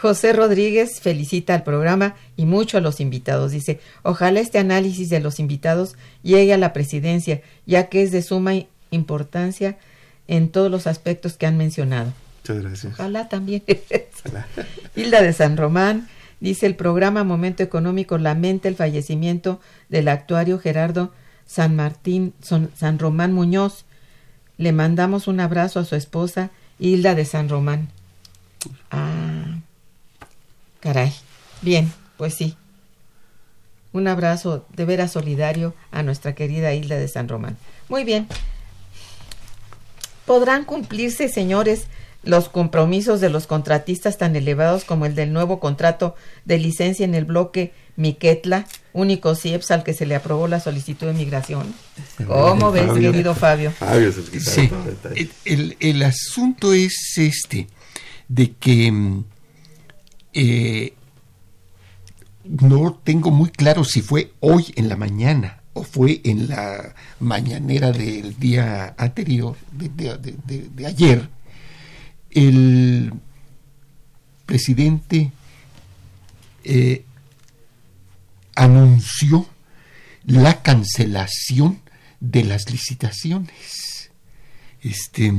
[0.00, 3.52] José Rodríguez felicita al programa y mucho a los invitados.
[3.52, 8.22] Dice, ojalá este análisis de los invitados llegue a la presidencia, ya que es de
[8.22, 8.54] suma
[8.90, 9.76] importancia
[10.26, 12.12] en todos los aspectos que han mencionado.
[12.40, 12.92] Muchas gracias.
[12.94, 13.62] Ojalá también.
[14.96, 16.08] Hilda de San Román
[16.40, 21.12] dice el programa Momento Económico lamenta el fallecimiento del actuario Gerardo
[21.46, 23.84] San Martín San Román Muñoz.
[24.56, 27.88] Le mandamos un abrazo a su esposa Hilda de San Román.
[28.90, 29.58] Ah,
[30.80, 31.12] caray.
[31.62, 32.56] Bien, pues sí.
[33.92, 37.56] Un abrazo de veras solidario a nuestra querida Hilda de San Román.
[37.88, 38.28] Muy bien.
[40.26, 41.86] ¿Podrán cumplirse, señores,
[42.22, 46.14] los compromisos de los contratistas tan elevados como el del nuevo contrato
[46.44, 51.06] de licencia en el bloque Miquetla, único CIEPS al que se le aprobó la solicitud
[51.06, 51.74] de migración.
[52.26, 53.70] ¿Cómo ves, querido Fabio?
[53.72, 54.70] Fabio sí,
[55.44, 57.68] el, el, asunto es este,
[58.28, 59.24] de que mm,
[60.34, 60.94] eh,
[62.44, 67.92] no tengo muy claro si fue hoy en la mañana o fue en la mañanera
[67.92, 71.28] del día anterior, de ayer,
[72.30, 73.12] el
[74.46, 75.32] presidente
[76.64, 77.04] eh,
[78.54, 79.46] anunció
[80.26, 81.80] la cancelación
[82.20, 84.10] de las licitaciones.
[84.82, 85.32] Este,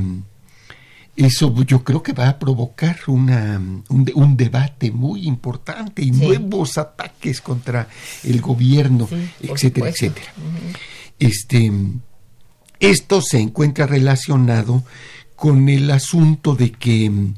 [1.15, 7.41] eso yo creo que va a provocar una, un, debate muy importante y nuevos ataques
[7.41, 7.87] contra
[8.23, 9.07] el gobierno,
[9.41, 10.33] etcétera, etcétera.
[11.19, 11.71] Este,
[12.79, 14.83] esto se encuentra relacionado
[15.41, 17.33] con el asunto de que mm,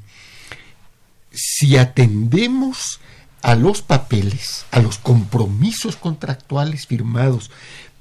[1.31, 2.99] si atendemos
[3.41, 7.49] a los papeles, a los compromisos contractuales firmados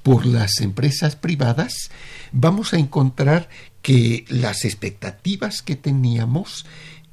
[0.03, 1.89] por las empresas privadas,
[2.33, 3.47] vamos a encontrar
[3.81, 6.65] que las expectativas que teníamos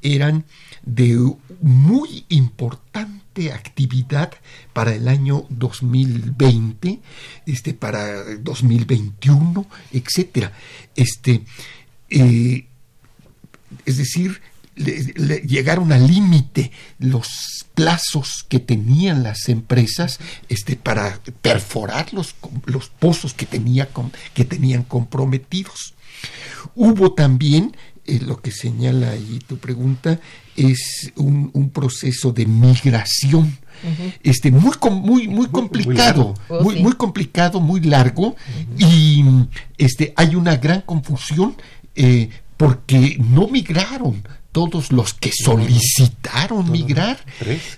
[0.02, 0.44] eran
[0.82, 1.16] de
[1.60, 4.32] muy importante actividad
[4.72, 6.98] para el año 2020,
[7.46, 10.50] este, para 2021, etcétera.
[10.96, 11.44] Este,
[12.08, 12.66] eh,
[13.90, 14.40] es decir,
[14.76, 20.18] llegaron al límite los plazos que tenían las empresas
[20.48, 22.34] este, para perforar los,
[22.66, 23.88] los pozos que, tenía
[24.32, 25.94] que tenían comprometidos.
[26.74, 27.76] Hubo también,
[28.06, 30.20] eh, lo que señala ahí tu pregunta,
[30.56, 33.58] es un, proceso de migración.
[34.22, 38.36] este muy muy muy complicado muy, muy, complicado muy largo
[38.76, 39.24] y
[39.78, 41.56] este hay una gran confusión
[41.94, 42.28] eh,
[42.60, 47.24] porque no migraron todos los que solicitaron migrar,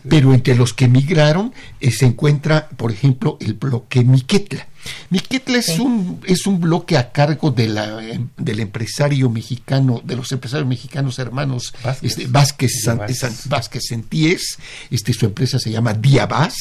[0.09, 4.66] pero entre los que migraron eh, se encuentra, por ejemplo, el bloque Miquetla.
[5.11, 10.16] Miquetla es, un, es un bloque a cargo de la, em, del empresario mexicano, de
[10.16, 12.72] los empresarios mexicanos hermanos Vázquez, este, Vázquez,
[13.47, 13.85] Vázquez.
[13.87, 14.59] Sentíes,
[14.91, 16.57] este, su empresa se llama Diabás,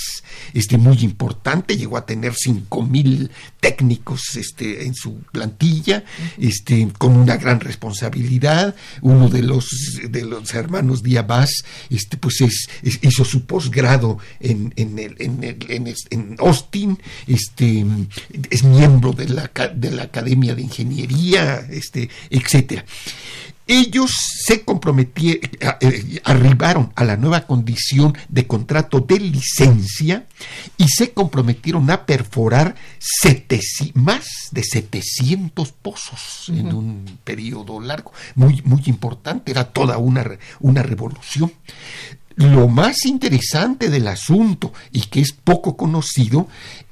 [0.53, 6.03] este, muy importante, llegó a tener cinco mil técnicos este, en su plantilla,
[6.37, 8.75] este, con una gran responsabilidad.
[9.01, 9.69] Uno de los,
[10.09, 12.69] de los hermanos Díaz este, pues es,
[13.01, 17.85] hizo su posgrado en, en, en, en, Austin, este,
[18.49, 22.85] es miembro de la, de la Academia de Ingeniería, este, etcétera
[23.71, 24.11] ellos
[24.43, 25.49] se comprometieron,
[25.79, 30.25] eh, arribaron a la nueva condición de contrato de licencia
[30.77, 32.75] y se comprometieron a perforar
[33.93, 40.83] más de 700 pozos en un periodo largo, muy, muy importante, era toda una, una
[40.83, 41.53] revolución.
[42.35, 46.47] Lo más interesante del asunto y que es poco conocido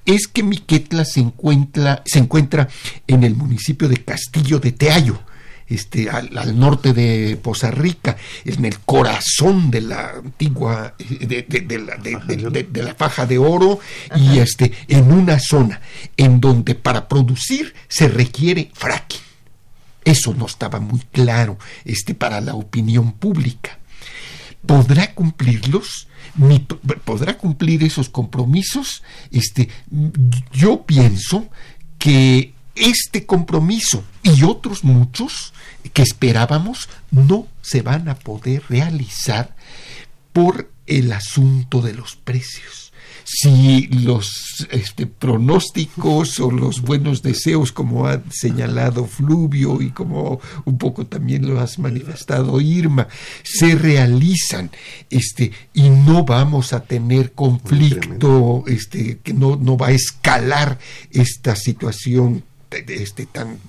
[0.05, 2.69] es que Miquetla se encuentra, se encuentra
[3.05, 5.19] en el municipio de Castillo de Teayo,
[5.69, 11.45] este, al, norte de Poza Rica, en el corazón de la antigua, de,
[12.73, 13.79] la, faja de oro,
[14.15, 15.81] y este, en una zona
[16.17, 19.21] en donde para producir se requiere fracking.
[20.03, 23.77] Eso no estaba muy claro este, para la opinión pública.
[24.65, 26.07] ¿Podrá cumplirlos?
[27.05, 29.03] ¿Podrá cumplir esos compromisos?
[29.31, 29.69] Este,
[30.51, 31.49] yo pienso
[31.97, 35.53] que este compromiso y otros muchos
[35.93, 39.55] que esperábamos no se van a poder realizar
[40.33, 42.89] por el asunto de los precios.
[43.31, 50.77] Si los este, pronósticos o los buenos deseos, como ha señalado Fluvio y como un
[50.79, 53.07] poco también lo has manifestado Irma,
[53.43, 54.71] se realizan
[55.11, 60.79] este, y no vamos a tener conflicto, este, que no, no va a escalar
[61.11, 63.59] esta situación este, tan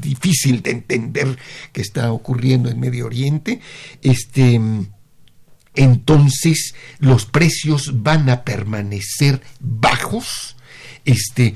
[0.00, 1.38] difícil de entender
[1.72, 3.60] que está ocurriendo en Medio Oriente,
[4.02, 4.60] este,
[5.74, 10.56] entonces los precios van a permanecer bajos.
[11.04, 11.54] Este,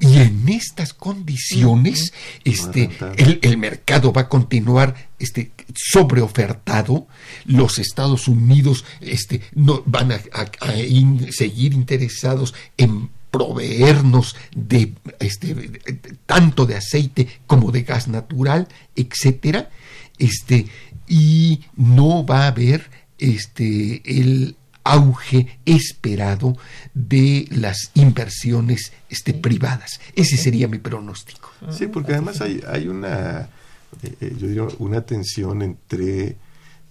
[0.00, 2.12] y, en estas condiciones
[2.42, 7.06] este, el, mercado va a continuar este, sobreofertado,
[7.44, 10.20] los Estados Unidos este, no, van a,
[11.30, 15.80] seguir interesados en proveernos de este
[16.24, 19.70] tanto de aceite como de gas natural, etcétera,
[20.20, 20.66] este
[21.08, 24.54] y no va a haber este el
[24.84, 26.56] auge esperado
[26.92, 29.98] de las inversiones este, privadas.
[30.14, 31.50] Ese sería mi pronóstico.
[31.70, 33.48] Sí, porque además hay, hay una,
[34.02, 36.36] eh, eh, yo diría, una tensión entre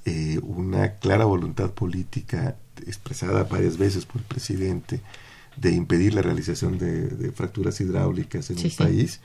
[0.04, 5.00] eh, una clara voluntad política expresada varias veces por el presidente
[5.58, 9.22] de impedir la realización de, fracturas hidráulicas en el país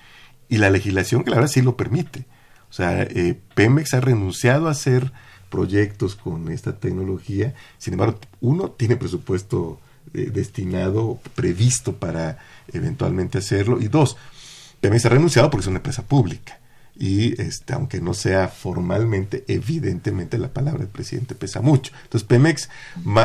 [0.48, 2.26] y la legislación que la verdad sí lo permite.
[2.70, 5.12] O sea, eh, Pemex ha renunciado a hacer
[5.48, 9.80] proyectos con esta tecnología, sin embargo, uno tiene presupuesto
[10.12, 12.38] eh, destinado, previsto para
[12.72, 14.16] eventualmente hacerlo, y dos,
[14.80, 16.58] Pemex ha renunciado porque es una empresa pública
[16.98, 21.92] y este, aunque no sea formalmente, evidentemente la palabra del presidente pesa mucho.
[22.02, 22.68] Entonces Pemex,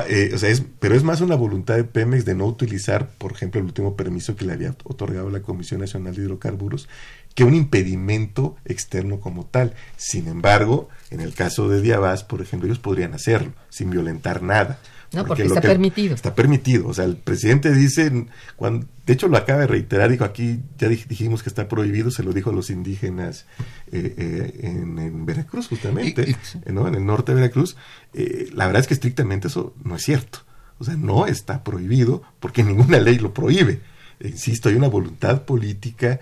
[0.09, 3.31] eh, o sea, es, pero es más una voluntad de Pemex de no utilizar, por
[3.31, 6.87] ejemplo, el último permiso que le había otorgado la Comisión Nacional de Hidrocarburos,
[7.33, 9.73] que un impedimento externo como tal.
[9.97, 14.79] Sin embargo, en el caso de Diabás, por ejemplo, ellos podrían hacerlo sin violentar nada.
[15.13, 16.15] No, porque, está permitido.
[16.15, 16.87] Está permitido.
[16.87, 20.89] O sea, el presidente dice, cuando, de hecho lo acaba de reiterar, dijo aquí, ya
[20.89, 23.45] dijimos que está prohibido, se lo dijo a los indígenas
[23.91, 26.35] eh, eh, en, Veracruz justamente,
[26.65, 26.87] ¿no?
[26.87, 27.77] en el norte de Veracruz.
[28.13, 30.39] Eh, la verdad es que estrictamente eso no es cierto.
[30.79, 33.81] O sea, no está prohibido porque ninguna ley lo prohíbe.
[34.19, 36.19] Insisto, hay una voluntad política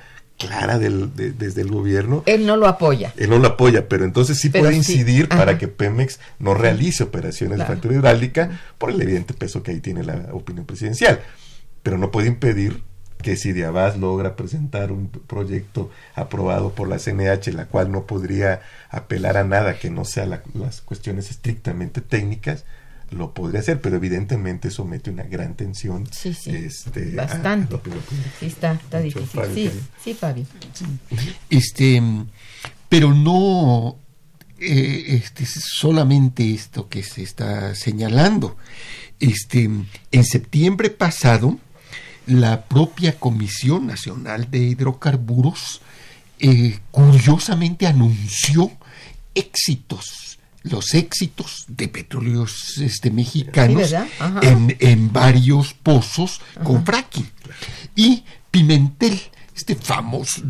[0.47, 2.23] clara del, desde el gobierno.
[2.25, 3.13] Él no lo apoya.
[3.17, 7.59] Él no lo apoya, pero entonces sí puede incidir para que Pemex no realice operaciones
[7.59, 11.19] de fractura hidráulica por el evidente peso que ahí tiene la opinión presidencial.
[11.83, 12.83] Pero no puede impedir
[13.21, 18.61] que si Diabás logra presentar un proyecto aprobado por la CNH, la cual no podría
[18.89, 22.65] apelar a nada que no sea las cuestiones estrictamente técnicas,
[23.11, 26.07] lo podría hacer, pero evidentemente somete una gran tensión.
[26.11, 26.51] Sí, sí.
[26.51, 27.77] Este, bastante.
[28.39, 29.41] sí, está, está difícil.
[29.53, 29.71] sí,
[30.03, 30.45] sí, Fabio.
[31.49, 32.01] Este,
[32.89, 33.97] pero no
[34.59, 38.57] eh, este, solamente esto que se está señalando.
[39.19, 39.69] Este,
[40.11, 41.59] en septiembre pasado,
[42.27, 45.81] la propia Comisión Nacional de Hidrocarburos
[46.39, 48.71] eh, curiosamente anunció
[49.35, 50.30] éxitos
[50.63, 53.93] los éxitos de petróleos este, mexicanos
[54.41, 57.29] en, en, varios pozos con fracking.
[57.95, 59.19] Y Pimentel
[59.61, 60.41] este famoso,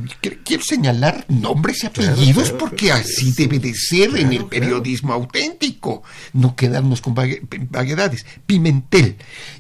[0.46, 6.02] quiero señalar nombres y apellidos porque así debe de ser en el periodismo auténtico,
[6.32, 8.26] no quedarnos con vaguedades.
[8.46, 9.18] Pimentel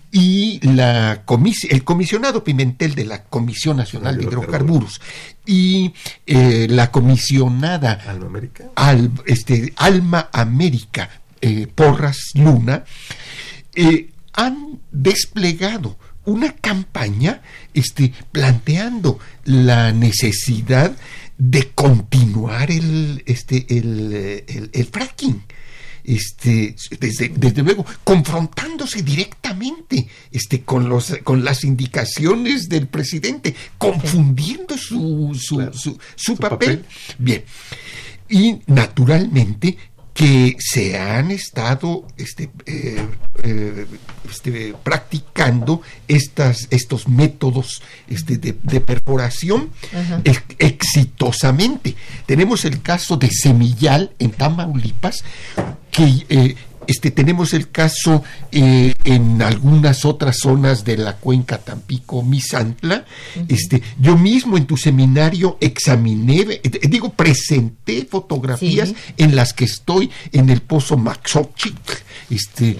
[0.09, 1.23] y la
[1.69, 5.01] el comisionado Pimentel de la Comisión Nacional de Hidrocarburos
[5.45, 5.93] y
[6.25, 8.65] eh, la comisionada Alma América,
[9.25, 11.09] este, Alma América
[11.41, 12.85] eh, Porras Luna
[13.75, 17.41] eh, han desplegado una campaña
[17.73, 20.95] este, planteando la necesidad
[21.37, 25.43] de continuar el, este, el, el, fracking.
[26.03, 34.77] Este, desde, desde, luego, confrontándose directamente este, con, los, con las indicaciones del presidente, confundiendo
[34.77, 36.85] su, su, su, papel.
[37.17, 37.43] Bien.
[38.29, 39.77] Y naturalmente
[40.13, 43.05] que se han estado este, eh,
[43.43, 43.87] eh,
[44.29, 49.69] este, practicando estas, estos métodos este, de, perforación
[50.59, 51.95] exitosamente.
[52.25, 55.23] Tenemos el caso de Semillal en Tamaulipas,
[55.91, 56.55] que eh,
[56.91, 58.21] este, tenemos el caso
[58.51, 63.05] eh, en algunas otras zonas de la cuenca Tampico, Misantla.
[63.47, 70.11] este, yo mismo en tu seminario examiné, eh, digo, presenté fotografías en las que estoy
[70.33, 72.77] en el pozo Maxochik este,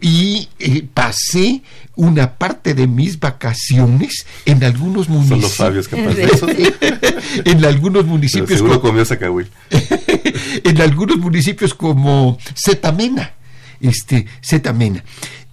[0.00, 1.62] y eh, pasé
[1.96, 5.52] una parte de mis vacaciones en algunos municipios.
[5.52, 6.46] Son los sabios que eso.
[7.44, 8.50] en algunos municipios.
[8.50, 9.02] seguro comió
[10.64, 13.34] en algunos municipios como Zetamena,
[13.80, 15.04] este, Zetamena.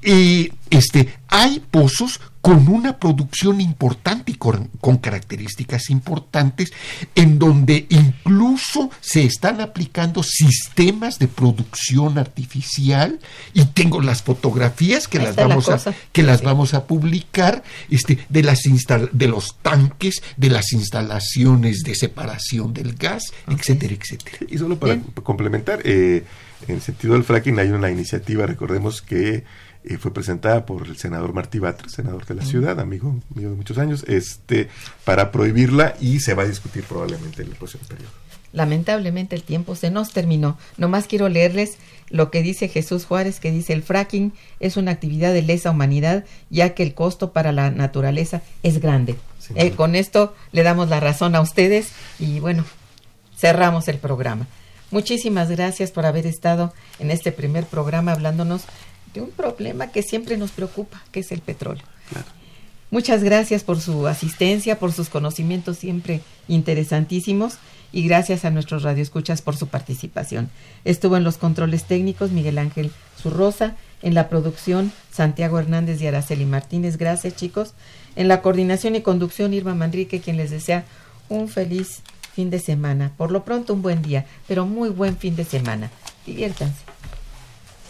[0.06, 4.70] Y este, hay pozos con una producción importante y con,
[5.02, 6.72] características importantes,
[7.16, 13.20] en donde incluso se están aplicando sistemas de producción artificial.
[13.56, 18.44] Y tengo las fotografías que las vamos a que las vamos a publicar este de
[18.44, 18.60] las
[19.12, 24.38] de los tanques, de las instalaciones de separación del gas, etcétera, etcétera.
[24.48, 26.24] Y solo para complementar, eh,
[26.68, 29.44] en el sentido del fracking hay una iniciativa, recordemos que
[29.88, 33.56] eh, fue presentada por el senador Martí Batres, senador de la ciudad, amigo mío de
[33.56, 34.70] muchos años, este,
[35.04, 38.12] para prohibirla y se va a discutir probablemente en el próximo periodo.
[38.52, 40.58] Lamentablemente el tiempo se nos terminó.
[40.78, 41.78] Nomás quiero leerles
[42.10, 46.24] lo que dice Jesús Juárez, que dice el fracking es una actividad de lesa humanidad,
[46.50, 49.18] ya que el costo para la naturaleza es grande.
[49.56, 52.64] Eh, con esto le damos la razón a ustedes y bueno,
[53.36, 54.48] cerramos el programa.
[54.92, 58.64] Muchísimas gracias por haber estado en este primer programa hablándonos
[59.22, 61.84] un problema que siempre nos preocupa, que es el petróleo.
[62.92, 67.58] Muchas gracias por su asistencia, por sus conocimientos siempre interesantísimos
[67.92, 70.50] y gracias a nuestros radioescuchas por su participación.
[70.84, 72.92] Estuvo en los controles técnicos Miguel Ángel
[73.22, 76.98] Zurrosa, en la producción Santiago Hernández y Araceli Martínez.
[76.98, 77.74] Gracias chicos.
[78.16, 80.86] En la coordinación y conducción Irma Manrique, quien les desea
[81.28, 82.02] un feliz
[82.34, 83.14] fin de semana.
[83.18, 85.90] Por lo pronto un buen día, pero muy buen fin de semana.
[86.26, 86.95] Diviértanse.